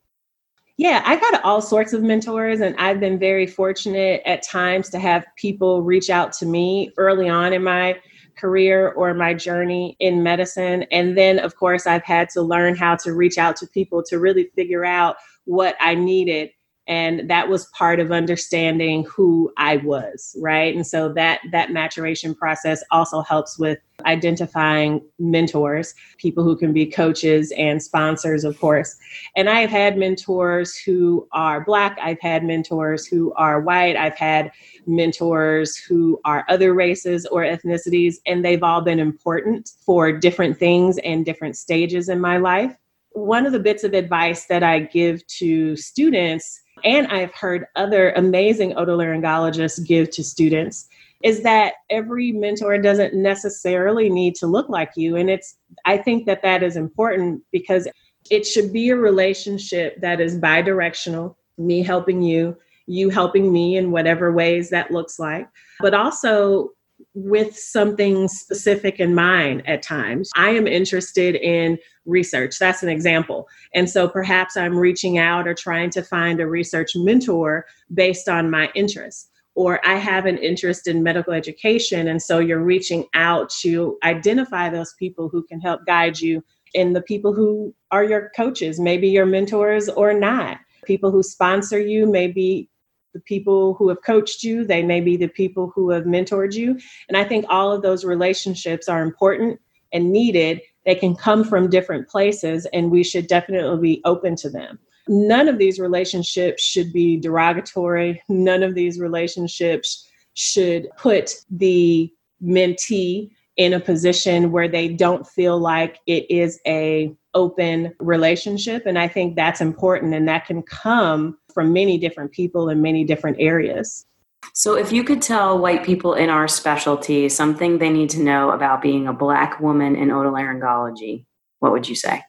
Yeah 0.77 1.03
i 1.05 1.15
got 1.15 1.43
all 1.43 1.61
sorts 1.61 1.93
of 1.93 2.01
mentors 2.01 2.59
and 2.59 2.75
i've 2.77 2.99
been 2.99 3.19
very 3.19 3.45
fortunate 3.45 4.23
at 4.25 4.41
times 4.41 4.89
to 4.89 4.99
have 4.99 5.23
people 5.35 5.83
reach 5.83 6.09
out 6.09 6.33
to 6.33 6.47
me 6.47 6.91
early 6.97 7.29
on 7.29 7.53
in 7.53 7.63
my 7.63 7.99
career 8.35 8.89
or 8.93 9.13
my 9.13 9.33
journey 9.33 9.95
in 9.99 10.23
medicine. 10.23 10.83
And 10.91 11.15
then 11.17 11.37
of 11.37 11.55
course 11.55 11.85
i've 11.85 12.03
had 12.03 12.29
to 12.29 12.41
learn 12.41 12.75
how 12.75 12.95
to 12.97 13.13
reach 13.13 13.37
out 13.37 13.55
to 13.57 13.67
people 13.67 14.01
to 14.09 14.19
really 14.19 14.49
figure 14.55 14.83
out 14.83 15.17
what 15.45 15.75
i 15.79 15.93
needed 15.93 16.49
and 16.87 17.29
that 17.29 17.47
was 17.47 17.67
part 17.67 17.99
of 17.99 18.11
understanding 18.11 19.05
who 19.05 19.51
i 19.57 19.77
was 19.77 20.35
right? 20.39 20.75
And 20.75 20.85
so 20.85 21.09
that 21.13 21.41
that 21.51 21.71
maturation 21.71 22.35
process 22.35 22.83
also 22.91 23.21
helps 23.21 23.57
with 23.57 23.79
identifying 24.05 25.01
mentors 25.19 25.93
people 26.17 26.43
who 26.43 26.57
can 26.57 26.73
be 26.73 26.85
coaches 26.85 27.53
and 27.57 27.81
sponsors 27.81 28.43
of 28.43 28.59
course. 28.59 28.97
And 29.35 29.49
i've 29.49 29.69
had 29.69 29.97
mentors 29.97 30.75
who 30.75 31.27
are 31.31 31.63
black 31.63 31.97
i've 32.01 32.19
had 32.19 32.43
mentors 32.43 33.05
who 33.05 33.33
are 33.33 33.61
white 33.61 33.95
i've 33.95 34.17
had 34.17 34.51
mentors 34.85 35.77
who 35.77 36.19
are 36.25 36.45
other 36.49 36.73
races 36.73 37.25
or 37.27 37.43
ethnicities 37.43 38.15
and 38.25 38.43
they've 38.43 38.63
all 38.63 38.81
been 38.81 38.99
important 38.99 39.71
for 39.85 40.11
different 40.11 40.57
things 40.57 40.97
and 40.99 41.25
different 41.25 41.55
stages 41.55 42.09
in 42.09 42.19
my 42.19 42.37
life 42.37 42.75
one 43.13 43.45
of 43.45 43.51
the 43.51 43.59
bits 43.59 43.83
of 43.83 43.93
advice 43.93 44.45
that 44.45 44.63
i 44.63 44.79
give 44.79 45.25
to 45.27 45.75
students 45.75 46.63
and 46.83 47.07
I've 47.07 47.33
heard 47.33 47.67
other 47.75 48.11
amazing 48.11 48.73
otolaryngologists 48.73 49.85
give 49.85 50.09
to 50.11 50.23
students 50.23 50.87
is 51.23 51.43
that 51.43 51.75
every 51.89 52.31
mentor 52.31 52.77
doesn't 52.77 53.13
necessarily 53.13 54.09
need 54.09 54.35
to 54.35 54.47
look 54.47 54.67
like 54.67 54.91
you. 54.95 55.15
And 55.15 55.29
it's 55.29 55.55
I 55.85 55.97
think 55.97 56.25
that 56.25 56.41
that 56.41 56.63
is 56.63 56.75
important 56.75 57.41
because 57.51 57.87
it 58.29 58.45
should 58.45 58.73
be 58.73 58.89
a 58.89 58.95
relationship 58.95 59.99
that 60.01 60.19
is 60.19 60.37
bidirectional 60.37 61.35
me 61.57 61.83
helping 61.83 62.21
you 62.21 62.57
you 62.85 63.09
helping 63.09 63.53
me 63.53 63.77
in 63.77 63.91
whatever 63.91 64.33
ways 64.33 64.69
that 64.69 64.91
looks 64.91 65.17
like 65.17 65.47
but 65.79 65.93
also 65.93 66.69
with 67.15 67.57
something 67.57 68.27
specific 68.27 68.99
in 68.99 69.13
mind 69.13 69.67
at 69.67 69.83
times. 69.83 70.31
I 70.35 70.49
am 70.51 70.67
interested 70.67 71.35
in 71.35 71.77
research. 72.05 72.57
That's 72.59 72.83
an 72.83 72.89
example. 72.89 73.47
And 73.73 73.89
so 73.89 74.07
perhaps 74.07 74.57
I'm 74.57 74.77
reaching 74.77 75.17
out 75.17 75.47
or 75.47 75.53
trying 75.53 75.91
to 75.91 76.01
find 76.01 76.39
a 76.39 76.47
research 76.47 76.91
mentor 76.95 77.65
based 77.93 78.27
on 78.27 78.49
my 78.49 78.69
interests. 78.75 79.29
Or 79.55 79.79
I 79.87 79.97
have 79.97 80.25
an 80.25 80.39
interest 80.39 80.87
in 80.87 81.03
medical 81.03 81.33
education. 81.33 82.07
And 82.07 82.19
so 82.19 82.39
you're 82.39 82.63
reaching 82.63 83.05
out 83.13 83.51
to 83.61 83.99
identify 84.03 84.69
those 84.69 84.95
people 84.97 85.29
who 85.29 85.43
can 85.43 85.61
help 85.61 85.85
guide 85.85 86.19
you 86.19 86.43
and 86.73 86.95
the 86.95 87.01
people 87.01 87.33
who 87.33 87.75
are 87.91 88.03
your 88.03 88.31
coaches, 88.35 88.79
maybe 88.79 89.07
your 89.09 89.27
mentors 89.27 89.89
or 89.89 90.13
not. 90.13 90.57
People 90.85 91.11
who 91.11 91.21
sponsor 91.21 91.79
you, 91.79 92.09
maybe 92.11 92.69
the 93.13 93.19
people 93.21 93.75
who 93.75 93.89
have 93.89 94.01
coached 94.03 94.43
you, 94.43 94.65
they 94.65 94.83
may 94.83 95.01
be 95.01 95.17
the 95.17 95.27
people 95.27 95.71
who 95.73 95.89
have 95.91 96.03
mentored 96.03 96.53
you. 96.53 96.77
And 97.07 97.17
I 97.17 97.23
think 97.23 97.45
all 97.49 97.71
of 97.71 97.81
those 97.81 98.03
relationships 98.03 98.89
are 98.89 99.01
important 99.01 99.59
and 99.91 100.11
needed. 100.11 100.61
They 100.85 100.95
can 100.95 101.15
come 101.15 101.43
from 101.43 101.69
different 101.69 102.09
places, 102.09 102.65
and 102.73 102.91
we 102.91 103.03
should 103.03 103.27
definitely 103.27 103.79
be 103.81 104.01
open 104.05 104.35
to 104.37 104.49
them. 104.49 104.79
None 105.07 105.47
of 105.47 105.57
these 105.57 105.79
relationships 105.79 106.63
should 106.63 106.91
be 106.91 107.17
derogatory. 107.17 108.21
None 108.29 108.63
of 108.63 108.73
these 108.73 108.99
relationships 108.99 110.09
should 110.33 110.87
put 110.97 111.35
the 111.51 112.11
mentee 112.41 113.29
in 113.57 113.73
a 113.73 113.79
position 113.79 114.51
where 114.51 114.67
they 114.67 114.87
don't 114.87 115.27
feel 115.27 115.59
like 115.59 115.99
it 116.07 116.29
is 116.29 116.59
a 116.65 117.15
open 117.35 117.93
relationship 117.99 118.83
and 118.85 118.97
i 118.99 119.07
think 119.07 119.35
that's 119.35 119.61
important 119.61 120.13
and 120.13 120.27
that 120.27 120.45
can 120.45 120.61
come 120.63 121.37
from 121.53 121.73
many 121.73 121.97
different 121.97 122.31
people 122.31 122.69
in 122.69 122.81
many 122.81 123.03
different 123.03 123.37
areas 123.39 124.05
so 124.53 124.75
if 124.75 124.91
you 124.91 125.03
could 125.03 125.21
tell 125.21 125.57
white 125.57 125.83
people 125.83 126.13
in 126.13 126.29
our 126.29 126.47
specialty 126.47 127.29
something 127.29 127.77
they 127.77 127.89
need 127.89 128.09
to 128.09 128.21
know 128.21 128.51
about 128.51 128.81
being 128.81 129.07
a 129.07 129.13
black 129.13 129.59
woman 129.59 129.95
in 129.95 130.09
otolaryngology 130.09 131.25
what 131.59 131.71
would 131.71 131.87
you 131.87 131.95
say 131.95 132.21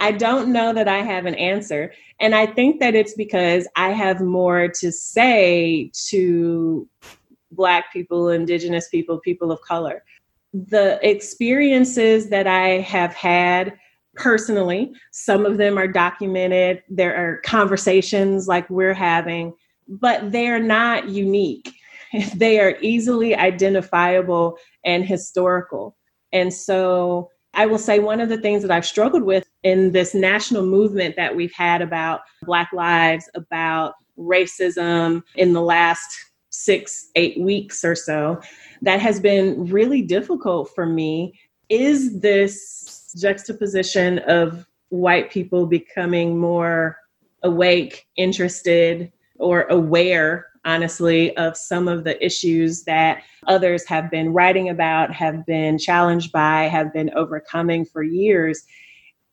I 0.00 0.12
don't 0.12 0.52
know 0.52 0.72
that 0.72 0.88
I 0.88 0.98
have 0.98 1.26
an 1.26 1.34
answer. 1.34 1.92
And 2.20 2.34
I 2.34 2.46
think 2.46 2.80
that 2.80 2.94
it's 2.94 3.14
because 3.14 3.68
I 3.76 3.90
have 3.90 4.20
more 4.20 4.68
to 4.68 4.92
say 4.92 5.90
to 6.08 6.88
Black 7.52 7.92
people, 7.92 8.28
Indigenous 8.28 8.88
people, 8.88 9.18
people 9.20 9.52
of 9.52 9.60
color. 9.62 10.04
The 10.52 10.98
experiences 11.08 12.30
that 12.30 12.46
I 12.46 12.80
have 12.80 13.14
had 13.14 13.74
personally, 14.18 14.92
some 15.12 15.46
of 15.46 15.56
them 15.56 15.78
are 15.78 15.88
documented. 15.88 16.82
There 16.88 17.14
are 17.16 17.40
conversations 17.42 18.48
like 18.48 18.68
we're 18.68 18.94
having, 18.94 19.54
but 19.88 20.30
they're 20.32 20.62
not 20.62 21.08
unique. 21.08 21.72
They 22.36 22.58
are 22.58 22.78
easily 22.80 23.36
identifiable 23.36 24.56
and 24.82 25.04
historical. 25.04 25.94
And 26.32 26.54
so 26.54 27.28
I 27.52 27.66
will 27.66 27.78
say 27.78 27.98
one 27.98 28.20
of 28.20 28.30
the 28.30 28.38
things 28.38 28.62
that 28.62 28.70
I've 28.70 28.86
struggled 28.86 29.24
with 29.24 29.46
in 29.62 29.92
this 29.92 30.14
national 30.14 30.64
movement 30.64 31.16
that 31.16 31.36
we've 31.36 31.52
had 31.52 31.82
about 31.82 32.20
Black 32.44 32.70
lives, 32.72 33.28
about 33.34 33.92
racism 34.18 35.22
in 35.34 35.52
the 35.52 35.60
last 35.60 36.08
six, 36.48 37.10
eight 37.14 37.38
weeks 37.40 37.84
or 37.84 37.94
so, 37.94 38.40
that 38.80 39.00
has 39.00 39.20
been 39.20 39.66
really 39.66 40.00
difficult 40.00 40.70
for 40.74 40.86
me 40.86 41.38
is 41.68 42.20
this 42.20 42.97
juxtaposition 43.14 44.18
of 44.20 44.66
white 44.90 45.30
people 45.30 45.66
becoming 45.66 46.38
more 46.38 46.96
awake, 47.42 48.06
interested, 48.16 49.12
or 49.38 49.62
aware 49.64 50.46
honestly, 50.68 51.34
of 51.38 51.56
some 51.56 51.88
of 51.88 52.04
the 52.04 52.22
issues 52.24 52.84
that 52.84 53.22
others 53.46 53.86
have 53.86 54.10
been 54.10 54.34
writing 54.34 54.68
about, 54.68 55.12
have 55.12 55.46
been 55.46 55.78
challenged 55.78 56.30
by, 56.30 56.64
have 56.64 56.92
been 56.92 57.10
overcoming 57.14 57.86
for 57.86 58.02
years. 58.02 58.64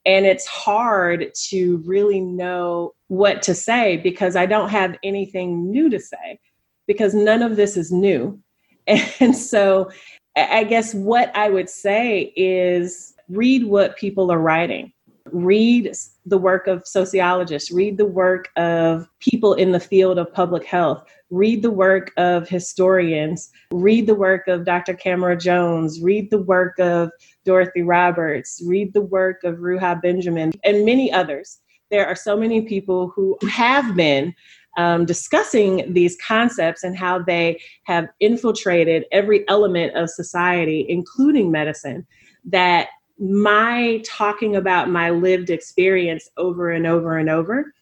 And 0.06 0.26
it's 0.26 0.46
hard 0.46 1.34
to 1.50 1.84
really 1.86 2.22
know 2.22 2.94
what 3.08 3.42
to 3.44 3.54
say 3.54 3.98
because 3.98 4.38
I 4.38 4.46
don't 4.46 4.70
have 4.70 4.98
anything 5.04 5.70
new 5.70 5.90
to 5.90 6.00
say 6.00 6.40
because 6.88 7.14
none 7.14 7.42
of 7.42 7.58
this 7.58 7.76
is 7.78 7.92
new. 7.92 8.40
And 9.20 9.36
so 9.36 9.90
I 10.36 10.64
guess 10.64 10.94
what 10.94 11.36
I 11.36 11.50
would 11.50 11.70
say 11.70 12.32
is 12.36 13.15
read 13.30 13.66
what 13.66 13.98
people 13.98 14.32
are 14.32 14.40
writing. 14.40 14.92
Read 15.32 15.92
the 16.26 16.38
work 16.38 16.68
of 16.68 16.86
sociologists, 16.86 17.72
read 17.72 17.98
the 17.98 18.06
work 18.06 18.50
of 18.58 19.08
people 19.20 19.54
in 19.56 19.72
the 19.72 19.80
field 19.80 20.20
of 20.20 20.32
public 20.32 20.64
health, 20.64 21.04
read 21.32 21.64
the 21.64 21.72
work 21.72 22.12
of 22.18 22.48
historians, 22.48 23.50
read 23.72 24.06
the 24.06 24.14
work 24.14 24.48
of 24.48 24.66
Dr. 24.66 24.94
Camara 24.94 25.36
Jones, 25.36 26.00
read 26.02 26.30
the 26.30 26.42
work 26.42 26.78
of 26.80 27.10
Dorothy 27.44 27.82
Roberts, 27.82 28.62
read 28.68 28.94
the 28.94 29.02
work 29.02 29.44
of 29.44 29.56
Ruha 29.56 30.00
Benjamin, 30.00 30.52
and 30.64 30.86
many 30.86 31.12
others. 31.12 31.60
There 31.90 32.06
are 32.06 32.16
so 32.16 32.38
many 32.38 32.62
people 32.62 33.12
who 33.16 33.38
have 33.50 33.96
been 33.96 34.34
um, 34.78 35.06
discussing 35.06 35.94
these 35.94 36.18
concepts 36.26 36.84
and 36.84 36.98
how 36.98 37.20
they 37.20 37.62
have 37.86 38.10
infiltrated 38.20 39.06
every 39.12 39.48
element 39.48 39.96
of 39.96 40.10
society, 40.10 40.86
including 40.90 41.52
medicine, 41.52 42.06
that 42.46 42.90
my 43.20 44.02
talking 44.06 44.56
about 44.56 44.90
my 44.90 45.10
lived 45.10 45.50
experience 45.50 46.30
over 46.38 46.72
and 46.72 46.86
over 46.86 47.18
and 47.18 47.30
over 47.30 47.74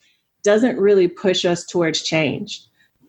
doesn't 0.43 0.77
really 0.77 1.07
push 1.07 1.45
us 1.45 1.65
towards 1.65 2.03
change. 2.03 2.65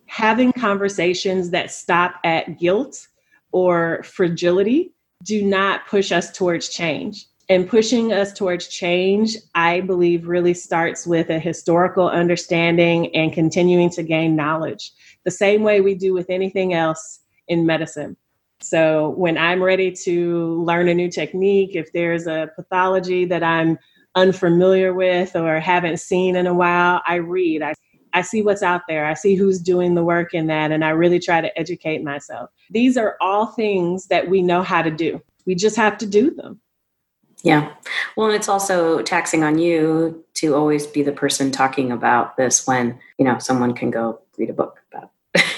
Having 0.07 0.53
conversations 0.53 1.51
that 1.51 1.71
stop 1.71 2.15
at 2.25 2.59
guilt 2.59 3.09
or 3.53 4.03
fragility 4.05 4.93
do 5.25 5.45
not 5.45 5.87
push 5.87 6.13
us 6.13 6.31
towards 6.31 6.69
change. 6.69 7.27
And 7.51 7.69
pushing 7.69 8.13
us 8.13 8.33
towards 8.33 8.69
change, 8.69 9.37
I 9.55 9.83
believe, 9.83 10.29
really 10.29 10.55
starts 10.55 11.07
with 11.07 11.29
a 11.29 11.39
historical 11.39 12.09
understanding 12.09 13.15
and 13.15 13.35
continuing 13.35 13.91
to 13.91 14.03
gain 14.03 14.35
knowledge, 14.35 14.93
the 15.25 15.31
same 15.31 15.63
way 15.63 15.83
we 15.83 15.95
do 15.95 16.15
with 16.15 16.31
anything 16.31 16.73
else 16.73 17.21
in 17.47 17.67
medicine. 17.67 18.17
So 18.61 19.11
when 19.11 19.37
I'm 19.37 19.63
ready 19.63 19.93
to 20.05 20.63
learn 20.63 20.89
a 20.89 20.95
new 20.95 21.11
technique, 21.11 21.75
if 21.75 21.93
there's 21.93 22.27
a 22.27 22.51
pathology 22.57 23.25
that 23.27 23.43
I'm 23.43 23.79
unfamiliar 24.15 24.95
with 24.95 25.37
or 25.37 25.61
haven't 25.61 25.99
seen 25.99 26.37
in 26.37 26.47
a 26.47 26.55
while, 26.55 27.03
I 27.07 27.17
read. 27.17 27.63
I, 27.63 27.75
I 28.13 28.23
see 28.23 28.43
what's 28.43 28.63
out 28.63 28.83
there. 28.89 29.07
I 29.07 29.15
see 29.15 29.35
who's 29.35 29.61
doing 29.61 29.95
the 29.95 30.05
work 30.05 30.35
in 30.35 30.47
that, 30.47 30.71
and 30.71 30.85
I 30.85 30.91
really 30.91 31.19
try 31.19 31.41
to 31.41 31.59
educate 31.59 32.03
myself. 32.03 32.51
These 32.71 32.97
are 32.97 33.17
all 33.21 33.47
things 33.47 34.07
that 34.07 34.29
we 34.31 34.41
know 34.41 34.63
how 34.63 34.83
to 34.83 34.91
do. 34.91 35.21
We 35.47 35.55
just 35.55 35.77
have 35.77 35.99
to 35.99 36.07
do 36.07 36.31
them. 36.31 36.61
Yeah. 37.43 37.75
Well, 38.17 38.29
and 38.29 38.37
it's 38.37 38.49
also 38.49 39.03
taxing 39.03 39.45
on 39.45 39.59
you 39.59 40.25
to 40.35 40.55
always 40.55 40.87
be 40.87 41.03
the 41.03 41.13
person 41.13 41.51
talking 41.51 41.93
about 41.93 42.39
this 42.39 42.67
when, 42.67 42.99
you 43.19 43.25
know, 43.25 43.39
someone 43.39 43.75
can 43.75 43.91
go 43.91 44.21
read 44.39 44.49
a 44.49 44.55
book 44.55 44.81
about. 44.91 45.11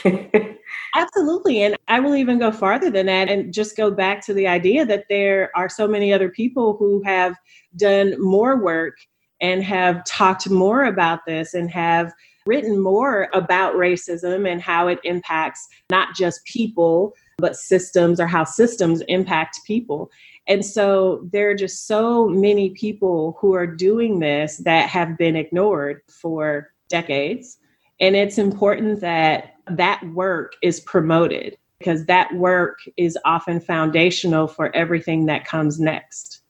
Absolutely. 0.97 1.63
And 1.63 1.77
I 1.89 2.01
will 2.01 2.15
even 2.15 2.39
go 2.39 2.51
farther 2.51 2.91
than 2.91 3.05
that 3.05 3.29
and 3.29 3.53
just 3.53 3.77
go 3.77 3.91
back 3.91 4.25
to 4.25 4.33
the 4.33 4.47
idea 4.47 4.87
that 4.87 5.05
there 5.11 5.51
are 5.55 5.69
so 5.69 5.87
many 5.87 6.11
other 6.11 6.31
people 6.31 6.75
who 6.79 7.03
have 7.05 7.37
done 7.77 8.15
more 8.19 8.57
work 8.63 8.97
and 9.43 9.63
have 9.63 10.03
talked 10.07 10.49
more 10.49 10.85
about 10.85 11.27
this 11.27 11.53
and 11.53 11.71
have 11.71 12.15
written 12.47 12.81
more 12.81 13.29
about 13.35 13.75
racism 13.75 14.51
and 14.51 14.63
how 14.63 14.89
it 14.89 14.99
impacts 15.05 15.69
not 15.91 16.15
just 16.15 16.43
people, 16.47 17.13
but 17.37 17.57
systems 17.57 18.19
or 18.19 18.27
how 18.27 18.45
systems 18.45 19.03
impact 19.09 19.61
people. 19.67 20.11
And 20.49 20.65
so 20.65 21.29
there 21.31 21.51
are 21.51 21.55
just 21.55 21.87
so 21.87 22.27
many 22.27 22.71
people 22.71 23.37
who 23.39 23.55
are 23.55 23.67
doing 23.67 24.21
this 24.21 24.57
that 24.65 24.89
have 24.89 25.19
been 25.19 25.37
ignored 25.37 26.01
for 26.09 26.73
decades. 26.89 27.59
And 28.01 28.15
it's 28.15 28.39
important 28.39 29.01
that 29.01 29.55
that 29.69 30.03
work 30.13 30.55
is 30.63 30.81
promoted 30.81 31.57
because 31.79 32.07
that 32.07 32.35
work 32.35 32.79
is 32.97 33.19
often 33.25 33.61
foundational 33.61 34.47
for 34.47 34.75
everything 34.75 35.27
that 35.27 35.45
comes 35.45 35.79
next. 35.79 36.43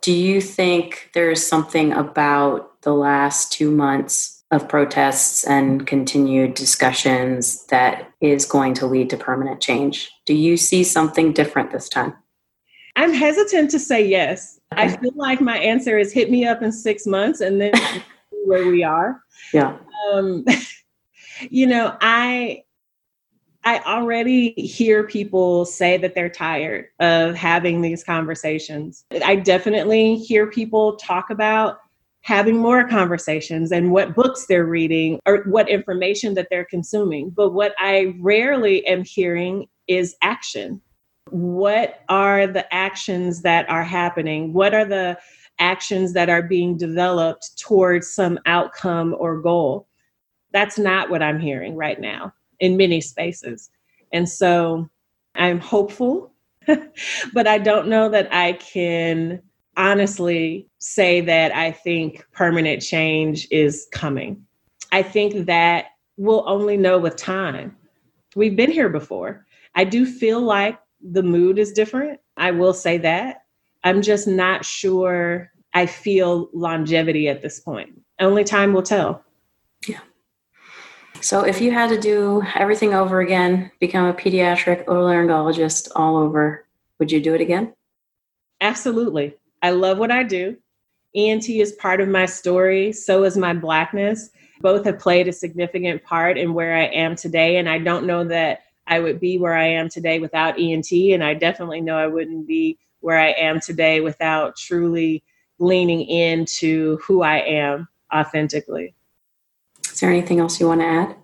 Do 0.00 0.12
you 0.12 0.40
think 0.40 1.10
there's 1.14 1.44
something 1.44 1.92
about 1.92 2.80
the 2.82 2.94
last 2.94 3.52
two 3.52 3.70
months 3.70 4.42
of 4.50 4.68
protests 4.68 5.44
and 5.44 5.86
continued 5.86 6.54
discussions 6.54 7.64
that 7.66 8.12
is 8.20 8.44
going 8.44 8.74
to 8.74 8.86
lead 8.86 9.10
to 9.10 9.16
permanent 9.16 9.60
change? 9.60 10.10
Do 10.26 10.34
you 10.34 10.56
see 10.56 10.84
something 10.84 11.32
different 11.32 11.70
this 11.70 11.88
time? 11.88 12.14
I'm 12.96 13.12
hesitant 13.12 13.70
to 13.70 13.78
say 13.78 14.06
yes. 14.06 14.60
I 14.72 14.96
feel 14.96 15.12
like 15.14 15.40
my 15.40 15.56
answer 15.58 15.98
is 15.98 16.12
hit 16.12 16.30
me 16.30 16.46
up 16.46 16.62
in 16.62 16.72
six 16.72 17.06
months 17.06 17.40
and 17.40 17.60
then 17.60 17.72
where 18.44 18.66
we 18.66 18.84
are. 18.84 19.22
Yeah. 19.54 19.76
Um, 20.10 20.44
you 21.50 21.66
know, 21.66 21.96
I 22.00 22.64
I 23.64 23.78
already 23.80 24.50
hear 24.52 25.04
people 25.04 25.64
say 25.64 25.96
that 25.98 26.14
they're 26.14 26.28
tired 26.28 26.86
of 26.98 27.36
having 27.36 27.80
these 27.80 28.02
conversations. 28.02 29.04
I 29.24 29.36
definitely 29.36 30.16
hear 30.16 30.48
people 30.48 30.96
talk 30.96 31.30
about 31.30 31.78
having 32.22 32.56
more 32.56 32.86
conversations 32.88 33.70
and 33.72 33.92
what 33.92 34.14
books 34.14 34.46
they're 34.46 34.66
reading 34.66 35.20
or 35.26 35.44
what 35.44 35.68
information 35.68 36.34
that 36.34 36.48
they're 36.50 36.64
consuming. 36.64 37.30
But 37.30 37.50
what 37.50 37.74
I 37.78 38.14
rarely 38.20 38.84
am 38.86 39.04
hearing 39.04 39.68
is 39.88 40.16
action. 40.22 40.80
What 41.30 42.00
are 42.08 42.46
the 42.46 42.72
actions 42.74 43.42
that 43.42 43.68
are 43.68 43.84
happening? 43.84 44.52
What 44.52 44.74
are 44.74 44.84
the 44.84 45.18
actions 45.58 46.12
that 46.14 46.28
are 46.28 46.42
being 46.42 46.76
developed 46.76 47.58
towards 47.58 48.10
some 48.10 48.38
outcome 48.46 49.14
or 49.18 49.40
goal? 49.40 49.88
That's 50.52 50.78
not 50.78 51.10
what 51.10 51.22
I'm 51.22 51.40
hearing 51.40 51.76
right 51.76 52.00
now 52.00 52.32
in 52.60 52.76
many 52.76 53.00
spaces. 53.00 53.70
And 54.12 54.28
so 54.28 54.88
I'm 55.34 55.58
hopeful, 55.58 56.32
but 56.66 57.46
I 57.46 57.58
don't 57.58 57.88
know 57.88 58.08
that 58.10 58.32
I 58.32 58.54
can 58.54 59.42
honestly 59.76 60.68
say 60.78 61.20
that 61.22 61.54
I 61.54 61.72
think 61.72 62.26
permanent 62.32 62.82
change 62.82 63.48
is 63.50 63.88
coming. 63.92 64.44
I 64.92 65.02
think 65.02 65.46
that 65.46 65.86
we'll 66.16 66.44
only 66.46 66.76
know 66.76 66.98
with 66.98 67.16
time. 67.16 67.76
We've 68.36 68.56
been 68.56 68.70
here 68.70 68.90
before. 68.90 69.46
I 69.74 69.84
do 69.84 70.04
feel 70.04 70.40
like 70.40 70.78
the 71.00 71.22
mood 71.22 71.58
is 71.58 71.72
different. 71.72 72.20
I 72.36 72.50
will 72.50 72.74
say 72.74 72.98
that. 72.98 73.44
I'm 73.84 74.02
just 74.02 74.28
not 74.28 74.64
sure 74.64 75.50
I 75.74 75.86
feel 75.86 76.48
longevity 76.52 77.28
at 77.28 77.42
this 77.42 77.60
point. 77.60 78.00
Only 78.20 78.44
time 78.44 78.72
will 78.72 78.82
tell. 78.82 79.24
Yeah. 79.86 80.00
So, 81.22 81.44
if 81.44 81.60
you 81.60 81.70
had 81.70 81.88
to 81.90 82.00
do 82.00 82.42
everything 82.56 82.94
over 82.94 83.20
again, 83.20 83.70
become 83.78 84.06
a 84.06 84.12
pediatric 84.12 84.84
otolaryngologist 84.86 85.88
all 85.94 86.16
over, 86.16 86.66
would 86.98 87.12
you 87.12 87.20
do 87.20 87.32
it 87.32 87.40
again? 87.40 87.72
Absolutely. 88.60 89.36
I 89.62 89.70
love 89.70 89.98
what 89.98 90.10
I 90.10 90.24
do. 90.24 90.56
ENT 91.14 91.48
is 91.48 91.74
part 91.74 92.00
of 92.00 92.08
my 92.08 92.26
story, 92.26 92.90
so 92.90 93.22
is 93.22 93.36
my 93.36 93.54
Blackness. 93.54 94.30
Both 94.62 94.84
have 94.84 94.98
played 94.98 95.28
a 95.28 95.32
significant 95.32 96.02
part 96.02 96.38
in 96.38 96.54
where 96.54 96.74
I 96.74 96.86
am 96.86 97.14
today, 97.14 97.58
and 97.58 97.68
I 97.68 97.78
don't 97.78 98.04
know 98.04 98.24
that 98.24 98.64
I 98.88 98.98
would 98.98 99.20
be 99.20 99.38
where 99.38 99.54
I 99.54 99.66
am 99.66 99.88
today 99.88 100.18
without 100.18 100.58
ENT, 100.58 100.90
and 100.90 101.22
I 101.22 101.34
definitely 101.34 101.82
know 101.82 101.98
I 101.98 102.08
wouldn't 102.08 102.48
be 102.48 102.80
where 102.98 103.18
I 103.18 103.28
am 103.30 103.60
today 103.60 104.00
without 104.00 104.56
truly 104.56 105.22
leaning 105.60 106.02
into 106.02 106.96
who 106.96 107.22
I 107.22 107.36
am 107.38 107.86
authentically. 108.12 108.96
Is 110.02 110.04
there 110.04 110.10
anything 110.10 110.40
else 110.40 110.58
you 110.58 110.66
want 110.66 110.80
to 110.80 110.86
add? 110.88 111.14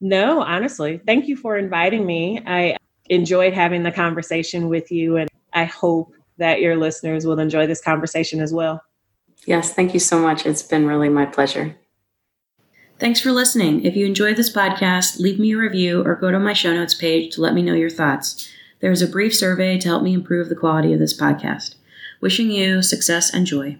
No, 0.00 0.40
honestly. 0.40 1.02
Thank 1.04 1.28
you 1.28 1.36
for 1.36 1.58
inviting 1.58 2.06
me. 2.06 2.40
I 2.46 2.78
enjoyed 3.10 3.52
having 3.52 3.82
the 3.82 3.92
conversation 3.92 4.70
with 4.70 4.90
you, 4.90 5.18
and 5.18 5.28
I 5.52 5.64
hope 5.64 6.14
that 6.38 6.62
your 6.62 6.78
listeners 6.78 7.26
will 7.26 7.38
enjoy 7.38 7.66
this 7.66 7.82
conversation 7.82 8.40
as 8.40 8.50
well. 8.50 8.82
Yes, 9.44 9.74
thank 9.74 9.92
you 9.92 10.00
so 10.00 10.18
much. 10.18 10.46
It's 10.46 10.62
been 10.62 10.86
really 10.86 11.10
my 11.10 11.26
pleasure. 11.26 11.76
Thanks 12.98 13.20
for 13.20 13.32
listening. 13.32 13.84
If 13.84 13.96
you 13.96 14.06
enjoyed 14.06 14.36
this 14.36 14.50
podcast, 14.50 15.20
leave 15.20 15.38
me 15.38 15.52
a 15.52 15.58
review 15.58 16.02
or 16.02 16.14
go 16.14 16.30
to 16.30 16.40
my 16.40 16.54
show 16.54 16.72
notes 16.72 16.94
page 16.94 17.34
to 17.34 17.42
let 17.42 17.52
me 17.52 17.60
know 17.60 17.74
your 17.74 17.90
thoughts. 17.90 18.50
There 18.80 18.92
is 18.92 19.02
a 19.02 19.06
brief 19.06 19.36
survey 19.36 19.78
to 19.78 19.88
help 19.88 20.02
me 20.02 20.14
improve 20.14 20.48
the 20.48 20.56
quality 20.56 20.94
of 20.94 21.00
this 21.00 21.14
podcast. 21.14 21.74
Wishing 22.22 22.50
you 22.50 22.80
success 22.80 23.30
and 23.30 23.46
joy. 23.46 23.76